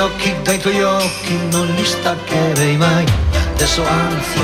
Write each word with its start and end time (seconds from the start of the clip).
occhi 0.00 0.34
dai 0.42 0.58
tuoi 0.58 0.82
occhi 0.82 1.38
non 1.50 1.66
li 1.74 1.84
staccherei 1.84 2.76
mai. 2.76 3.04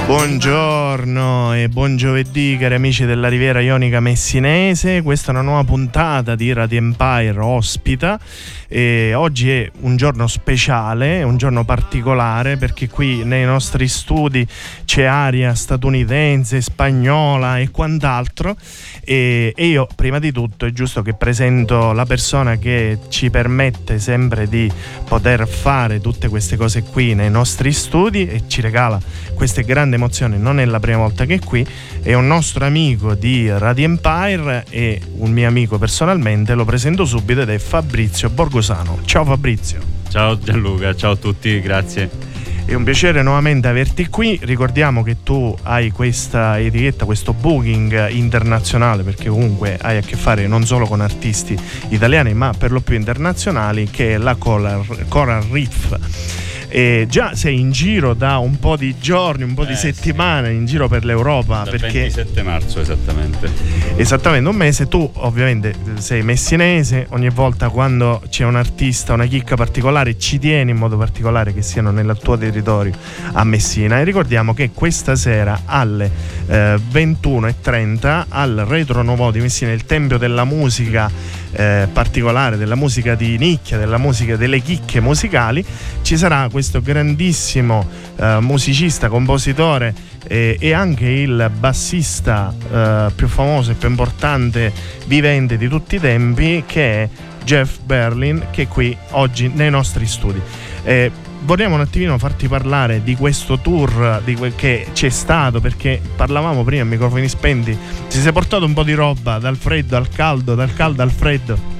Buongiorno 0.04 1.54
e 1.54 1.70
buon 1.70 1.96
giovedì 1.96 2.58
cari 2.60 2.74
amici 2.74 3.06
della 3.06 3.28
Riviera 3.28 3.60
Ionica 3.60 3.98
Messinese, 3.98 5.00
questa 5.00 5.28
è 5.28 5.30
una 5.30 5.40
nuova 5.40 5.64
puntata 5.64 6.34
di 6.34 6.52
Radio 6.52 6.78
Empire 6.78 7.40
ospita 7.40 8.20
e 8.68 9.14
oggi 9.14 9.50
è 9.50 9.70
un 9.80 9.96
giorno 9.96 10.26
speciale, 10.26 11.22
un 11.22 11.36
giorno 11.36 11.64
particolare 11.64 12.56
perché 12.56 12.88
qui 12.88 13.24
nei 13.24 13.44
nostri 13.44 13.88
studi 13.88 14.46
c'è 14.84 15.04
aria 15.04 15.54
statunitense, 15.54 16.60
spagnola 16.60 17.58
e 17.58 17.70
quant'altro. 17.70 18.56
E, 19.04 19.52
e 19.54 19.66
io 19.66 19.86
prima 19.94 20.18
di 20.18 20.32
tutto 20.32 20.66
è 20.66 20.72
giusto 20.72 21.02
che 21.02 21.14
presento 21.14 21.92
la 21.92 22.06
persona 22.06 22.56
che 22.56 22.98
ci 23.08 23.30
permette 23.30 23.98
sempre 23.98 24.48
di 24.48 24.70
poter 25.06 25.46
fare 25.46 26.00
tutte 26.00 26.28
queste 26.28 26.56
cose 26.56 26.82
qui 26.82 27.14
nei 27.14 27.30
nostri 27.30 27.72
studi 27.72 28.26
e 28.26 28.42
ci 28.46 28.60
regala 28.60 29.00
queste 29.34 29.62
grandi 29.62 29.96
emozioni. 29.96 30.38
Non 30.38 30.58
è 30.58 30.64
la 30.64 30.80
prima 30.80 30.98
volta 30.98 31.24
che 31.24 31.34
è 31.34 31.38
qui, 31.38 31.66
è 32.02 32.14
un 32.14 32.26
nostro 32.26 32.64
amico 32.64 33.14
di 33.14 33.48
Radio 33.50 33.84
Empire 33.84 34.64
e 34.70 35.00
un 35.16 35.30
mio 35.30 35.46
amico 35.46 35.78
personalmente, 35.78 36.54
lo 36.54 36.64
presento 36.64 37.04
subito 37.04 37.42
ed 37.42 37.50
è 37.50 37.58
Fabrizio 37.58 38.30
Borgosano. 38.56 39.00
Ciao 39.04 39.24
Fabrizio. 39.24 39.80
Ciao 40.08 40.38
Gianluca, 40.38 40.94
ciao 40.94 41.12
a 41.12 41.16
tutti, 41.16 41.60
grazie. 41.60 42.08
È 42.64 42.72
un 42.72 42.84
piacere 42.84 43.22
nuovamente 43.22 43.68
averti 43.68 44.08
qui. 44.08 44.38
Ricordiamo 44.42 45.02
che 45.02 45.22
tu 45.22 45.54
hai 45.64 45.90
questa 45.90 46.58
etichetta, 46.58 47.04
questo 47.04 47.34
booking 47.34 48.08
internazionale, 48.10 49.02
perché 49.02 49.28
comunque 49.28 49.76
hai 49.80 49.98
a 49.98 50.00
che 50.00 50.16
fare 50.16 50.46
non 50.46 50.64
solo 50.64 50.86
con 50.86 51.02
artisti 51.02 51.56
italiani, 51.90 52.32
ma 52.32 52.54
per 52.56 52.72
lo 52.72 52.80
più 52.80 52.96
internazionali, 52.96 53.90
che 53.90 54.14
è 54.14 54.16
la 54.16 54.36
Coral, 54.36 54.84
Coral 55.08 55.42
Reef. 55.50 55.98
E 56.76 57.06
già 57.08 57.34
sei 57.34 57.58
in 57.58 57.70
giro 57.70 58.12
da 58.12 58.36
un 58.36 58.58
po' 58.58 58.76
di 58.76 58.96
giorni, 59.00 59.44
un 59.44 59.54
po' 59.54 59.64
di 59.64 59.72
Eh, 59.72 59.76
sì. 59.76 59.94
settimane 59.94 60.52
in 60.52 60.66
giro 60.66 60.88
per 60.88 61.06
l'Europa 61.06 61.62
Dal 61.64 61.70
perché 61.70 62.00
27 62.00 62.42
marzo 62.42 62.80
esattamente. 62.80 63.50
esattamente 63.96 64.46
un 64.46 64.54
mese 64.56 64.86
tu 64.86 65.10
ovviamente 65.14 65.74
sei 65.94 66.20
messinese 66.22 67.06
ogni 67.12 67.30
volta 67.30 67.70
quando 67.70 68.20
c'è 68.28 68.44
un 68.44 68.56
artista 68.56 69.14
una 69.14 69.24
chicca 69.24 69.56
particolare 69.56 70.18
ci 70.18 70.38
tieni 70.38 70.72
in 70.72 70.76
modo 70.76 70.98
particolare 70.98 71.54
che 71.54 71.62
siano 71.62 71.90
nel 71.92 72.14
tuo 72.22 72.36
territorio 72.36 72.92
a 73.32 73.42
Messina 73.44 73.98
e 74.00 74.04
ricordiamo 74.04 74.52
che 74.52 74.72
questa 74.74 75.16
sera 75.16 75.62
alle 75.64 76.10
eh, 76.46 76.78
21.30 76.92 78.24
al 78.28 78.64
Retro 78.68 79.00
Novo 79.02 79.30
di 79.30 79.40
Messina 79.40 79.72
il 79.72 79.86
tempio 79.86 80.18
della 80.18 80.44
musica 80.44 81.10
eh, 81.56 81.88
particolare 81.90 82.56
della 82.56 82.74
musica 82.74 83.14
di 83.14 83.38
nicchia 83.38 83.78
della 83.78 83.96
musica 83.96 84.36
delle 84.36 84.60
chicche 84.60 85.00
musicali 85.00 85.64
ci 86.02 86.16
sarà 86.16 86.48
questo 86.50 86.82
grandissimo 86.82 87.86
eh, 88.16 88.38
musicista 88.40 89.08
compositore 89.08 89.94
e, 90.26 90.56
e 90.60 90.72
anche 90.72 91.08
il 91.08 91.50
bassista 91.58 92.52
eh, 92.70 93.10
più 93.14 93.26
famoso 93.26 93.70
e 93.70 93.74
più 93.74 93.88
importante 93.88 94.72
vivente 95.06 95.56
di 95.56 95.68
tutti 95.68 95.96
i 95.96 96.00
tempi 96.00 96.64
che 96.66 97.02
è 97.02 97.08
Jeff 97.44 97.78
Berlin 97.84 98.48
che 98.50 98.62
è 98.62 98.68
qui 98.68 98.96
oggi 99.12 99.48
nei 99.48 99.70
nostri 99.70 100.06
studi. 100.06 100.40
Eh, 100.82 101.10
vorremmo 101.46 101.76
un 101.76 101.80
attimino 101.80 102.18
farti 102.18 102.48
parlare 102.48 103.04
di 103.04 103.14
questo 103.14 103.60
tour 103.60 104.20
di 104.24 104.34
que- 104.34 104.54
che 104.56 104.88
c'è 104.92 105.08
stato 105.08 105.60
perché 105.60 106.00
parlavamo 106.16 106.64
prima 106.64 106.82
a 106.82 106.84
microfoni 106.84 107.28
spenti, 107.28 107.76
ti 108.10 108.18
sei 108.18 108.32
portato 108.32 108.64
un 108.64 108.74
po' 108.74 108.82
di 108.82 108.94
roba 108.94 109.38
dal 109.38 109.56
freddo 109.56 109.96
al 109.96 110.08
caldo, 110.08 110.56
dal 110.56 110.74
caldo 110.74 111.02
al 111.02 111.12
freddo. 111.12 111.74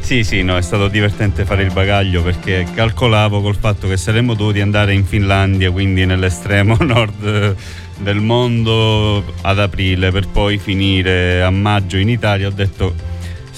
Sì, 0.00 0.24
sì, 0.24 0.42
no, 0.42 0.56
è 0.56 0.62
stato 0.62 0.88
divertente 0.88 1.44
fare 1.44 1.62
il 1.62 1.72
bagaglio 1.72 2.22
perché 2.22 2.66
calcolavo 2.74 3.42
col 3.42 3.56
fatto 3.56 3.86
che 3.86 3.98
saremmo 3.98 4.32
dovuti 4.32 4.60
andare 4.60 4.94
in 4.94 5.04
Finlandia, 5.04 5.70
quindi 5.70 6.06
nell'estremo 6.06 6.76
nord 6.80 7.54
del 7.98 8.20
mondo 8.20 9.22
ad 9.42 9.58
aprile 9.58 10.10
per 10.10 10.28
poi 10.28 10.56
finire 10.56 11.42
a 11.42 11.50
maggio 11.50 11.98
in 11.98 12.08
Italia. 12.08 12.48
Ho 12.48 12.52
detto 12.52 12.94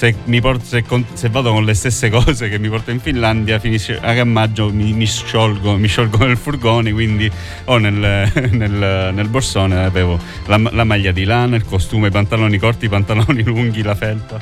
se, 0.03 0.17
mi 0.25 0.41
porto- 0.41 0.65
se 0.65 0.83
con- 0.83 1.05
se 1.13 1.29
vado 1.29 1.53
con 1.53 1.65
le 1.65 1.75
stesse 1.75 2.11
cose 2.11 2.49
che 2.49 2.59
mi 2.59 2.69
porto 2.69 2.91
in 2.91 2.99
Finlandia, 2.99 3.61
finisce 3.61 4.01
a 4.01 4.25
maggio 4.25 4.73
mi, 4.73 4.93
mi 4.93 5.07
sciolgo, 5.07 5.77
mi 5.77 5.87
sciolgo 5.87 6.27
nel 6.27 6.37
furgone, 6.37 6.91
quindi 6.91 7.31
ho 7.67 7.79
nel, 7.79 7.95
nel- 8.51 9.11
nel 9.15 9.29
borsone 9.29 9.85
avevo 9.85 10.19
la, 10.47 10.61
la 10.73 10.83
maglia 10.83 11.13
di 11.13 11.23
lana, 11.23 11.55
il 11.55 11.65
costume, 11.65 12.09
i 12.09 12.11
pantaloni 12.11 12.59
corti, 12.59 12.87
i 12.87 12.89
pantaloni 12.89 13.45
lunghi, 13.45 13.83
la 13.83 13.95
felpa. 13.95 14.41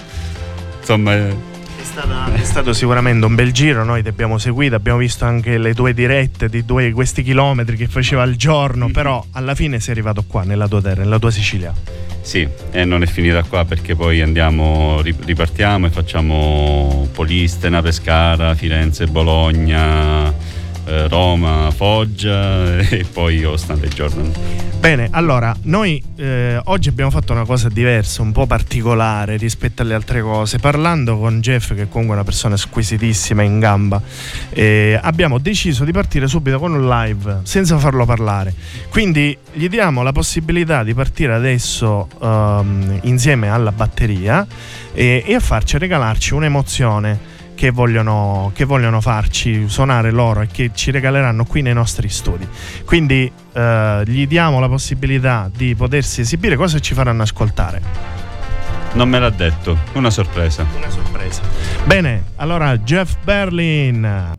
Insomma, 0.79 1.15
eh, 1.15 1.29
È, 1.29 1.83
stata- 1.83 2.33
è 2.33 2.43
stato 2.45 2.73
sicuramente 2.73 3.27
un 3.27 3.35
bel 3.35 3.53
giro, 3.53 3.85
noi 3.85 4.03
ti 4.03 4.09
abbiamo 4.09 4.39
seguito, 4.39 4.77
abbiamo 4.77 4.99
visto 4.99 5.27
anche 5.27 5.59
le 5.59 5.75
tue 5.75 5.93
dirette 5.93 6.49
di 6.49 6.65
due, 6.65 6.91
questi 6.93 7.23
chilometri 7.23 7.77
che 7.77 7.87
faceva 7.87 8.23
al 8.23 8.35
giorno, 8.37 8.89
però 8.91 9.23
alla 9.33 9.55
fine 9.55 9.79
sei 9.79 9.93
arrivato 9.93 10.25
qua 10.27 10.43
nella 10.43 10.69
tua 10.69 10.81
terra, 10.81 11.03
nella 11.03 11.19
tua 11.19 11.31
Sicilia. 11.31 11.71
Sì, 12.23 12.47
e 12.71 12.85
non 12.85 13.03
è 13.03 13.07
finita 13.07 13.43
qua 13.43 13.65
perché 13.65 13.97
poi 13.97 14.21
andiamo, 14.21 15.01
ri- 15.01 15.17
ripartiamo 15.25 15.87
e 15.87 15.91
facciamo 15.91 17.09
Polistena, 17.13 17.83
Pescara, 17.83 18.55
Firenze, 18.55 19.07
Bologna, 19.07 20.33
eh, 20.87 21.09
Roma, 21.09 21.71
Foggia 21.71 22.79
e 22.89 23.05
poi 23.11 23.45
Ostende 23.45 23.89
Jordan. 23.89 24.33
Bene, 24.81 25.09
allora, 25.11 25.55
noi 25.65 26.03
eh, 26.17 26.59
oggi 26.65 26.89
abbiamo 26.89 27.11
fatto 27.11 27.35
una 27.35 27.45
cosa 27.45 27.69
diversa, 27.69 28.23
un 28.23 28.33
po' 28.33 28.47
particolare 28.47 29.37
rispetto 29.37 29.83
alle 29.83 29.93
altre 29.93 30.23
cose. 30.23 30.59
Parlando 30.59 31.19
con 31.19 31.41
Jeff, 31.43 31.75
che 31.75 31.83
è 31.83 31.89
comunque 31.89 32.15
una 32.15 32.25
persona 32.25 32.57
squisitissima 32.57 33.43
in 33.43 33.59
gamba, 33.59 34.01
eh, 34.49 34.99
abbiamo 35.03 35.37
deciso 35.37 35.85
di 35.85 35.93
partire 35.93 36.27
subito 36.29 36.59
con 36.59 36.73
un 36.73 36.89
live 36.89 37.41
senza 37.43 37.77
farlo 37.77 38.07
parlare. 38.07 38.55
Quindi 38.89 39.37
gli 39.53 39.69
diamo 39.69 40.03
la 40.03 40.13
possibilità 40.13 40.83
di 40.83 40.95
partire 40.95 41.35
adesso 41.35 42.09
ehm, 42.19 43.01
insieme 43.03 43.51
alla 43.51 43.73
batteria 43.73 44.47
e, 44.95 45.23
e 45.27 45.35
a 45.35 45.41
farci 45.41 45.77
regalarci 45.77 46.33
un'emozione 46.33 47.30
che 47.61 47.71
vogliono, 47.73 48.53
che 48.55 48.65
vogliono 48.65 49.03
farci 49.03 49.69
suonare 49.69 50.11
loro 50.11 50.41
e 50.41 50.47
che 50.47 50.71
ci 50.73 50.91
regaleranno 50.91 51.45
qui 51.45 51.61
nei 51.61 51.75
nostri 51.75 52.09
studi. 52.09 52.49
Quindi 52.87 53.31
eh, 53.53 54.03
gli 54.07 54.27
diamo 54.27 54.61
la 54.61 54.69
possibilità 54.69 55.51
di 55.55 55.75
potersi 55.75 56.23
esibire, 56.23 56.57
cosa 56.57 56.79
ci 56.79 56.95
faranno 56.95 57.21
ascoltare? 57.21 57.83
Non 58.95 59.11
me 59.11 59.19
l'ha 59.19 59.29
detto, 59.29 59.77
una 59.93 60.09
sorpresa. 60.09 60.65
Una 60.75 60.89
sorpresa. 60.89 61.43
Bene, 61.85 62.31
allora 62.37 62.79
Jeff 62.79 63.17
Berlin. 63.25 64.39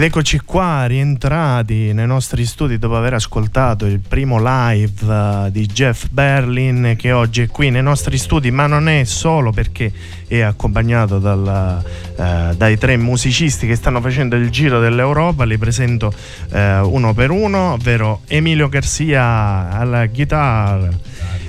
Ed 0.00 0.06
eccoci 0.06 0.40
qua, 0.46 0.86
rientrati 0.86 1.92
nei 1.92 2.06
nostri 2.06 2.46
studi 2.46 2.78
dopo 2.78 2.96
aver 2.96 3.12
ascoltato 3.12 3.84
il 3.84 3.98
primo 4.00 4.38
live 4.40 5.04
uh, 5.04 5.50
di 5.50 5.66
Jeff 5.66 6.06
Berlin 6.08 6.94
che 6.96 7.12
oggi 7.12 7.42
è 7.42 7.48
qui 7.48 7.68
nei 7.68 7.82
nostri 7.82 8.16
studi, 8.16 8.50
ma 8.50 8.66
non 8.66 8.88
è 8.88 9.04
solo 9.04 9.52
perché 9.52 9.92
è 10.26 10.40
accompagnato 10.40 11.18
dal, 11.18 11.84
uh, 12.16 12.54
dai 12.56 12.78
tre 12.78 12.96
musicisti 12.96 13.66
che 13.66 13.76
stanno 13.76 14.00
facendo 14.00 14.36
il 14.36 14.48
giro 14.48 14.80
dell'Europa, 14.80 15.44
li 15.44 15.58
presento 15.58 16.10
uh, 16.50 16.56
uno 16.88 17.12
per 17.12 17.30
uno, 17.30 17.72
ovvero 17.72 18.22
Emilio 18.26 18.70
Garcia 18.70 19.68
alla 19.68 20.06
chitarra, 20.06 20.88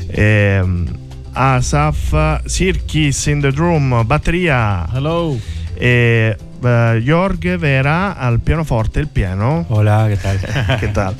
ehm, 0.08 0.98
Asaf 1.31 2.41
Sirkis 2.43 3.27
in 3.27 3.39
the 3.39 3.53
drum, 3.53 4.03
batteria. 4.05 4.89
Hello. 4.91 5.61
E, 5.74 6.38
uh, 6.60 6.68
Jorge 7.00 7.58
Vera 7.58 8.18
al 8.18 8.40
pianoforte 8.40 9.00
il 9.00 9.08
piano. 9.08 9.66
Hola, 9.70 10.08
che 10.08 10.18
tal? 10.18 10.78
che 10.80 10.92
tal? 10.92 11.16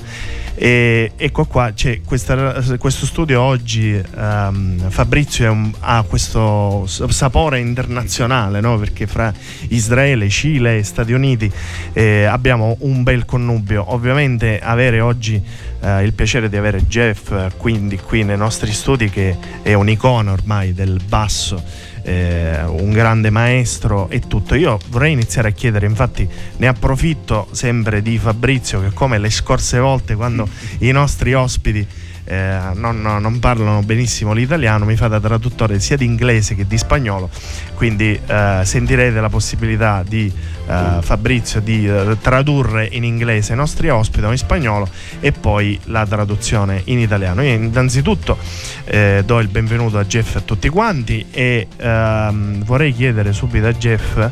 E 0.54 1.14
ecco 1.16 1.46
qua, 1.46 1.72
c'è 1.74 2.02
questa, 2.02 2.62
questo 2.78 3.06
studio 3.08 3.42
oggi, 3.42 4.00
um, 4.16 4.78
Fabrizio 4.90 5.52
un, 5.52 5.72
ha 5.80 6.04
questo 6.08 6.86
sapore 6.86 7.60
internazionale, 7.60 8.60
no? 8.60 8.78
perché 8.78 9.08
fra 9.08 9.34
Israele, 9.70 10.30
Cile 10.30 10.78
e 10.78 10.84
Stati 10.84 11.14
Uniti 11.14 11.52
eh, 11.94 12.26
abbiamo 12.26 12.76
un 12.82 13.02
bel 13.02 13.26
connubio. 13.26 13.92
Ovviamente 13.94 14.60
avere 14.60 15.00
oggi 15.00 15.42
eh, 15.82 16.04
il 16.04 16.14
piacere 16.14 16.48
di 16.48 16.58
avere 16.58 16.86
Jeff 16.86 17.34
quindi 17.58 17.98
qui 17.98 18.24
nei 18.24 18.38
nostri 18.38 18.72
studi, 18.72 19.10
che 19.10 19.36
è 19.64 19.74
un'icona 19.74 20.32
ormai 20.32 20.74
del 20.74 21.00
basso 21.08 21.90
eh, 22.04 22.64
un 22.64 22.92
grande 22.92 23.30
maestro 23.30 24.10
e 24.10 24.20
tutto. 24.20 24.56
Io 24.56 24.80
vorrei 24.90 25.14
iniziare 25.14 25.50
a 25.50 25.52
chiedere, 25.52 25.86
infatti 25.86 26.28
ne 26.58 26.68
approfitto 26.68 27.48
sempre 27.52 28.02
di 28.02 28.18
Fabrizio 28.18 28.82
che 28.82 28.92
come 28.94 29.18
le 29.18 29.30
scorse 29.30 29.80
volte 29.80 30.16
quando 30.16 30.48
i 30.80 30.92
nostri 30.92 31.34
ospiti 31.34 31.88
eh, 32.26 32.60
non, 32.76 33.02
non, 33.02 33.40
parlano 33.40 33.82
benissimo 33.82 34.34
l'italiano, 34.34 34.86
mi 34.86 34.96
fa 34.96 35.08
da 35.08 35.20
traduttore 35.20 35.80
sia 35.80 35.98
di 35.98 36.06
inglese 36.06 36.56
che 36.56 36.68
di 36.68 36.78
spagnolo, 36.78 37.30
quindi 37.76 38.20
eh, 38.26 38.62
sentirete 38.64 39.20
la 39.20 39.30
possibilità 39.30 40.04
di 40.08 40.32
eh, 40.68 40.98
Fabrizio 41.02 41.60
di 41.62 41.88
eh, 41.88 42.18
tradurre 42.22 42.88
in 42.92 43.04
inglese 43.04 43.54
i 43.54 43.56
nostri 43.56 43.90
ospiti 43.90 44.24
o 44.24 44.32
in 44.32 44.38
spagnolo 44.38 44.88
e 45.20 45.32
poi 45.32 45.80
la 45.86 46.06
traduzione 46.06 46.82
in 46.86 47.00
italiano. 47.00 47.42
Io 47.42 47.54
innanzitutto 47.54 48.38
eh, 48.86 49.24
do 49.26 49.40
il 49.40 49.48
benvenuto 49.48 49.98
a 49.98 50.06
Jeff 50.06 50.36
e 50.36 50.40
a 50.40 50.42
tutti 50.42 50.70
quanti 50.70 51.26
e 51.32 51.68
ehm, 51.76 52.64
vorrei 52.64 52.94
chiedere 52.94 53.34
subito 53.34 53.68
a 53.68 53.74
Jeff 53.74 54.30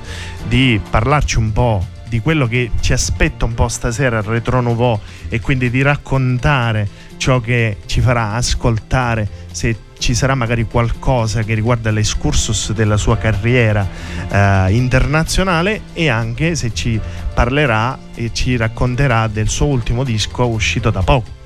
di 0.48 0.80
parlarci 0.90 1.38
un 1.38 1.52
po' 1.52 1.86
di 2.10 2.20
quello 2.22 2.48
che 2.48 2.72
ci 2.82 2.92
aspetta 2.92 3.46
un 3.46 3.54
po' 3.54 3.68
stasera 3.68 4.18
al 4.18 4.24
Retro 4.24 4.62
Nouveau 4.62 5.00
e 5.30 5.40
quindi 5.40 5.70
di 5.70 5.82
raccontare 5.84 6.88
ciò 7.20 7.42
che 7.42 7.78
ci 7.86 8.00
farà 8.00 8.34
ascoltare 8.34 9.28
se 9.52 9.76
ci 10.00 10.16
sarà 10.16 10.34
magari 10.34 10.64
qualcosa 10.64 11.44
che 11.44 11.54
riguarda 11.54 11.92
l'escursus 11.92 12.72
della 12.72 12.96
sua 12.96 13.18
carriera 13.18 13.86
eh, 14.32 14.68
internazionale 14.72 15.82
e 15.94 16.08
anche 16.08 16.56
se 16.56 16.74
ci 16.74 17.00
parlerà 17.34 18.00
e 18.16 18.32
ci 18.34 18.56
racconterà 18.56 19.28
del 19.28 19.50
suo 19.50 19.68
ultimo 19.68 20.04
disco 20.04 20.48
uscito 20.48 20.90
da 20.90 21.02
poco. 21.02 21.38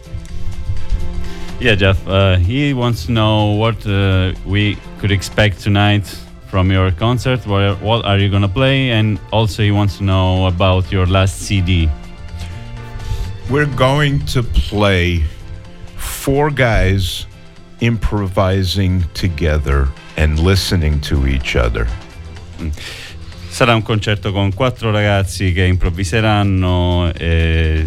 Yeah, 1.60 1.76
Jeff, 1.76 2.06
uh, 2.06 2.36
he 2.36 2.72
wants 2.74 3.06
to 3.06 3.12
know 3.12 3.56
what 3.58 3.86
uh, 3.86 4.34
we 4.46 4.78
could 5.00 5.12
expect 5.12 5.64
tonight 5.64 6.06
from 6.48 6.72
your 6.72 6.94
concert. 6.94 7.46
What, 7.48 7.82
what 7.82 8.06
are 8.06 8.20
you 8.20 8.30
going 8.30 8.44
to 8.44 8.50
play? 8.50 8.92
And 8.92 9.18
also, 9.32 9.64
he 9.64 9.72
wants 9.72 9.98
to 9.98 10.04
know 10.04 10.46
about 10.46 10.92
your 10.92 11.08
last 11.08 11.40
CD. 11.40 11.90
We're 13.50 13.74
going 13.76 14.26
to 14.34 14.44
play 14.44 15.24
four 16.04 16.52
guys 16.52 17.26
improvising 17.80 19.04
together 19.14 19.88
and 20.18 20.40
listening 20.40 21.00
to 21.02 21.26
each 21.26 21.56
other. 21.56 21.88
Sarà 23.50 23.76
un 23.76 23.84
concerto 23.84 24.32
con 24.32 24.54
quattro 24.54 24.92
ragazzi 24.92 25.54
che 25.54 25.64
improvviseranno 25.66 27.14
e 27.14 27.86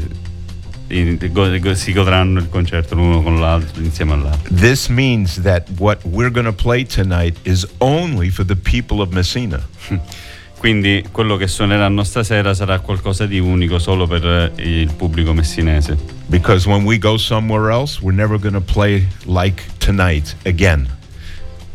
si 1.74 1.92
godranno 1.92 2.38
il 2.38 2.48
concerto 2.48 2.94
l'uno 2.94 3.20
con 3.22 3.40
l'altro 3.40 3.82
insieme 3.82 4.12
all'altro. 4.12 4.54
This 4.54 4.88
means 4.88 5.40
that 5.42 5.68
what 5.78 6.04
we're 6.04 6.30
going 6.30 6.46
to 6.46 6.52
play 6.52 6.84
tonight 6.84 7.36
is 7.44 7.66
only 7.80 8.30
for 8.30 8.44
the 8.44 8.54
people 8.56 9.00
of 9.00 9.12
Messina. 9.12 9.66
Quindi 10.58 11.04
quello 11.12 11.36
che 11.36 11.46
suoneranno 11.46 12.02
stasera 12.02 12.54
sarà 12.54 12.80
qualcosa 12.80 13.26
di 13.26 13.38
unico 13.38 13.78
solo 13.78 14.06
per 14.06 14.52
il 14.56 14.92
pubblico 14.94 15.32
messinese. 15.32 15.96
Because 16.26 16.68
when 16.68 16.84
we 16.84 16.98
go 16.98 17.16
somewhere 17.16 17.70
else, 17.70 18.00
we're 18.02 18.16
never 18.16 18.38
going 18.38 18.54
to 18.54 18.60
play 18.60 19.06
like 19.26 19.62
tonight 19.78 20.34
again. 20.44 20.88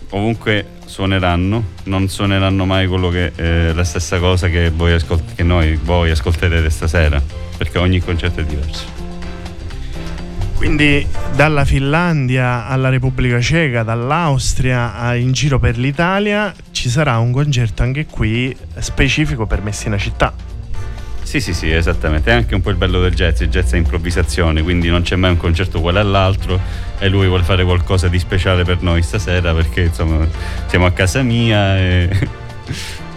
Ovunque 0.10 0.66
suoneranno, 0.86 1.64
non 1.84 2.10
suoneranno 2.10 2.66
mai 2.66 2.88
quello 2.88 3.10
che 3.10 3.32
eh, 3.36 3.74
la 3.74 3.84
stessa 3.86 4.20
cosa 4.20 4.50
che, 4.50 4.70
voi 4.72 4.92
ascolt- 4.92 5.36
che 5.36 5.44
noi 5.44 5.80
voi 5.82 6.12
ascolterete 6.12 6.70
stasera, 6.70 7.22
perché 7.58 7.78
ogni 7.78 8.00
concerto 8.02 8.42
è 8.42 8.44
diverso. 8.44 9.00
Quindi 10.56 11.08
dalla 11.36 11.66
Finlandia 11.66 12.68
alla 12.68 12.90
Repubblica 12.90 13.40
Ceca, 13.40 13.84
dall'Austria 13.84 15.16
in 15.16 15.32
giro 15.32 15.58
per 15.58 15.78
l'Italia 15.78 16.54
ci 16.82 16.90
sarà 16.90 17.20
un 17.20 17.32
concerto 17.32 17.84
anche 17.84 18.08
qui 18.08 18.58
specifico 18.80 19.46
per 19.46 19.62
Messina 19.62 20.00
Città. 20.00 20.34
Sì, 21.22 21.40
sì, 21.40 21.54
sì, 21.54 21.72
esattamente. 21.72 22.32
È 22.32 22.34
anche 22.34 22.56
un 22.56 22.62
po' 22.62 22.72
il 22.72 22.76
bello 22.76 23.00
del 23.00 23.14
jazz, 23.14 23.42
il 23.42 23.50
jazz 23.50 23.74
è 23.74 23.78
improvvisazione, 23.78 24.64
quindi 24.64 24.90
non 24.90 25.04
c'è 25.04 25.16
mai 25.16 25.30
un 25.30 25.38
concerto 25.38 25.78
uguale 25.78 26.00
all'altro 26.00 26.60
e 26.98 27.08
lui 27.08 27.28
vuole 27.28 27.44
fare 27.44 27.64
qualcosa 27.66 28.08
di 28.08 28.18
speciale 28.18 28.64
per 28.64 28.82
noi 28.82 29.04
stasera 29.04 29.54
perché 29.54 29.82
insomma 29.82 30.28
siamo 30.66 30.88
a 30.88 30.92
casa 30.92 31.22
mia 31.22 31.78
e 31.78 32.10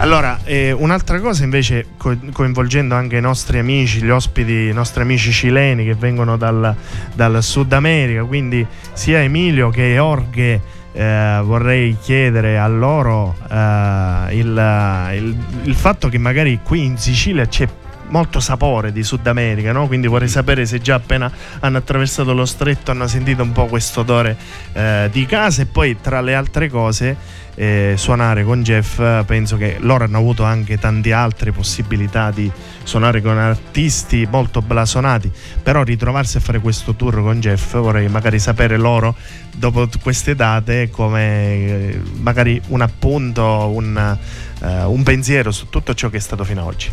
Allora, 0.00 0.40
eh, 0.44 0.72
un'altra 0.72 1.20
cosa 1.20 1.44
invece 1.44 1.88
co- 1.98 2.16
coinvolgendo 2.32 2.94
anche 2.94 3.18
i 3.18 3.20
nostri 3.20 3.58
amici, 3.58 4.00
gli 4.00 4.08
ospiti, 4.08 4.68
i 4.68 4.72
nostri 4.72 5.02
amici 5.02 5.30
cileni 5.30 5.84
che 5.84 5.94
vengono 5.94 6.38
dal, 6.38 6.74
dal 7.12 7.42
Sud 7.42 7.70
America, 7.74 8.24
quindi 8.24 8.66
sia 8.94 9.20
Emilio 9.20 9.68
che 9.68 9.92
Jorge, 9.92 10.78
eh, 10.92 11.40
vorrei 11.44 11.96
chiedere 12.00 12.58
a 12.58 12.66
loro 12.66 13.36
eh, 13.50 14.36
il, 14.36 15.12
il, 15.14 15.36
il 15.62 15.74
fatto 15.74 16.08
che 16.08 16.18
magari 16.18 16.60
qui 16.62 16.84
in 16.84 16.98
Sicilia 16.98 17.46
c'è 17.46 17.68
molto 18.10 18.40
sapore 18.40 18.92
di 18.92 19.02
Sud 19.02 19.26
America, 19.26 19.72
no? 19.72 19.86
quindi 19.86 20.06
vorrei 20.06 20.28
sapere 20.28 20.66
se 20.66 20.80
già 20.80 20.96
appena 20.96 21.30
hanno 21.60 21.78
attraversato 21.78 22.32
lo 22.34 22.44
stretto 22.44 22.90
hanno 22.90 23.06
sentito 23.06 23.42
un 23.42 23.52
po' 23.52 23.66
questo 23.66 24.00
odore 24.00 24.36
eh, 24.72 25.08
di 25.12 25.26
casa 25.26 25.62
e 25.62 25.66
poi 25.66 25.96
tra 26.00 26.20
le 26.20 26.34
altre 26.34 26.68
cose 26.68 27.16
eh, 27.60 27.92
suonare 27.98 28.42
con 28.42 28.62
Jeff 28.62 28.96
penso 29.26 29.58
che 29.58 29.76
loro 29.80 30.04
hanno 30.04 30.16
avuto 30.16 30.44
anche 30.44 30.78
tante 30.78 31.12
altre 31.12 31.52
possibilità 31.52 32.30
di 32.30 32.50
suonare 32.84 33.20
con 33.20 33.36
artisti 33.36 34.26
molto 34.30 34.62
blasonati. 34.62 35.30
Però 35.62 35.82
ritrovarsi 35.82 36.38
a 36.38 36.40
fare 36.40 36.58
questo 36.60 36.94
tour 36.94 37.20
con 37.20 37.38
Jeff 37.38 37.76
vorrei 37.76 38.08
magari 38.08 38.38
sapere 38.38 38.78
loro 38.78 39.14
dopo 39.54 39.86
queste 40.00 40.34
date 40.34 40.88
come 40.88 41.20
eh, 41.20 42.00
magari 42.20 42.58
un 42.68 42.80
appunto 42.80 43.44
un, 43.74 44.18
uh, 44.60 44.90
un 44.90 45.02
pensiero 45.02 45.50
su 45.50 45.68
tutto 45.68 45.92
ciò 45.92 46.08
che 46.08 46.16
è 46.16 46.20
stato 46.20 46.44
fino 46.44 46.62
ad 46.62 46.66
oggi. 46.66 46.90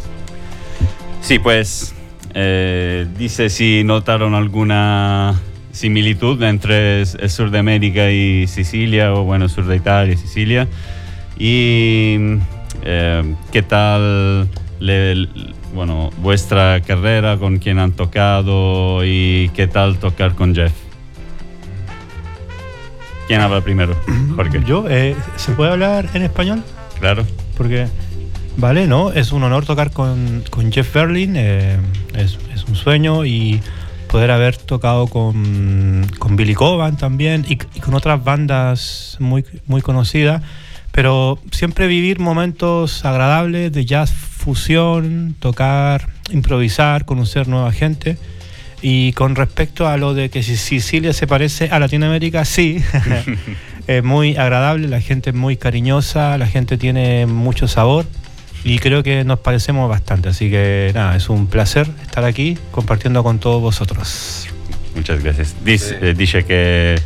Sí, 1.21 1.39
pues 1.39 1.93
eh, 2.33 3.07
dice 3.15 3.47
si 3.47 3.83
notaron 3.83 4.33
alguna 4.33 5.33
similitud 5.77 6.41
entre 6.43 7.01
el 7.01 7.29
sur 7.29 7.51
de 7.51 7.59
América 7.59 8.11
y 8.11 8.47
Sicilia, 8.47 9.13
o 9.13 9.23
bueno, 9.23 9.47
sur 9.47 9.65
de 9.65 9.75
Italia 9.77 10.13
y 10.13 10.17
Sicilia. 10.17 10.67
Y 11.39 12.17
eh, 12.83 13.35
qué 13.51 13.61
tal 13.61 14.49
le, 14.79 15.29
bueno, 15.73 16.09
vuestra 16.17 16.81
carrera, 16.81 17.37
con 17.37 17.59
quién 17.59 17.79
han 17.79 17.93
tocado 17.93 19.05
y 19.05 19.49
qué 19.53 19.67
tal 19.67 19.99
tocar 19.99 20.33
con 20.33 20.53
Jeff. 20.55 20.73
¿Quién 23.27 23.41
habla 23.41 23.61
primero? 23.61 23.95
Jorge. 24.35 24.61
Yo, 24.65 24.85
eh, 24.89 25.15
¿se 25.35 25.51
puede 25.51 25.71
hablar 25.71 26.09
en 26.13 26.23
español? 26.23 26.63
Claro. 26.99 27.25
Porque 27.55 27.87
Vale, 28.59 28.87
no, 28.87 29.11
es 29.11 29.31
un 29.33 29.43
honor 29.43 29.65
tocar 29.67 29.91
con, 29.91 30.43
con 30.49 30.71
Jeff 30.71 30.91
Berlin, 30.91 31.35
eh, 31.35 31.77
es, 32.15 32.39
es, 32.55 32.65
un 32.65 32.75
sueño 32.75 33.23
y 33.23 33.61
poder 34.07 34.31
haber 34.31 34.57
tocado 34.57 35.07
con, 35.07 36.07
con 36.19 36.35
Billy 36.35 36.53
Coban 36.53 36.97
también 36.97 37.45
y, 37.47 37.53
y, 37.53 37.79
con 37.79 37.93
otras 37.93 38.23
bandas 38.23 39.17
muy, 39.19 39.45
muy 39.65 39.81
conocidas, 39.81 40.41
pero 40.91 41.39
siempre 41.51 41.87
vivir 41.87 42.19
momentos 42.19 43.05
agradables 43.05 43.71
de 43.71 43.85
jazz 43.85 44.11
fusión, 44.11 45.35
tocar, 45.39 46.09
improvisar, 46.31 47.05
conocer 47.05 47.47
nueva 47.47 47.71
gente. 47.71 48.17
Y 48.81 49.13
con 49.13 49.35
respecto 49.35 49.87
a 49.87 49.97
lo 49.97 50.13
de 50.13 50.29
que 50.29 50.43
si 50.43 50.55
Sicilia 50.55 51.11
se 51.11 51.25
parece 51.25 51.69
a 51.71 51.79
Latinoamérica, 51.79 52.45
sí. 52.45 52.81
es 53.87 54.03
muy 54.03 54.37
agradable, 54.37 54.87
la 54.87 55.01
gente 55.01 55.31
es 55.31 55.35
muy 55.35 55.57
cariñosa, 55.57 56.37
la 56.37 56.47
gente 56.47 56.77
tiene 56.77 57.25
mucho 57.25 57.67
sabor 57.67 58.05
y 58.67 58.79
creo 58.79 59.01
que 59.01 59.23
nos 59.23 59.39
parecemos 59.39 59.89
bastante. 59.89 60.27
Así 60.27 60.49
que 60.49 60.91
nada, 60.93 61.15
es 61.15 61.29
un 61.29 61.47
placer 61.47 61.87
estar 62.01 62.25
aquí 62.25 62.57
compartiendo 62.71 63.23
con 63.23 63.39
todos 63.39 63.61
vosotros. 63.61 64.47
Muchas 64.93 65.23
gracias. 65.23 65.55
Dice, 65.63 65.97
eh, 66.01 66.13
dice 66.13 66.43
che, 66.43 66.99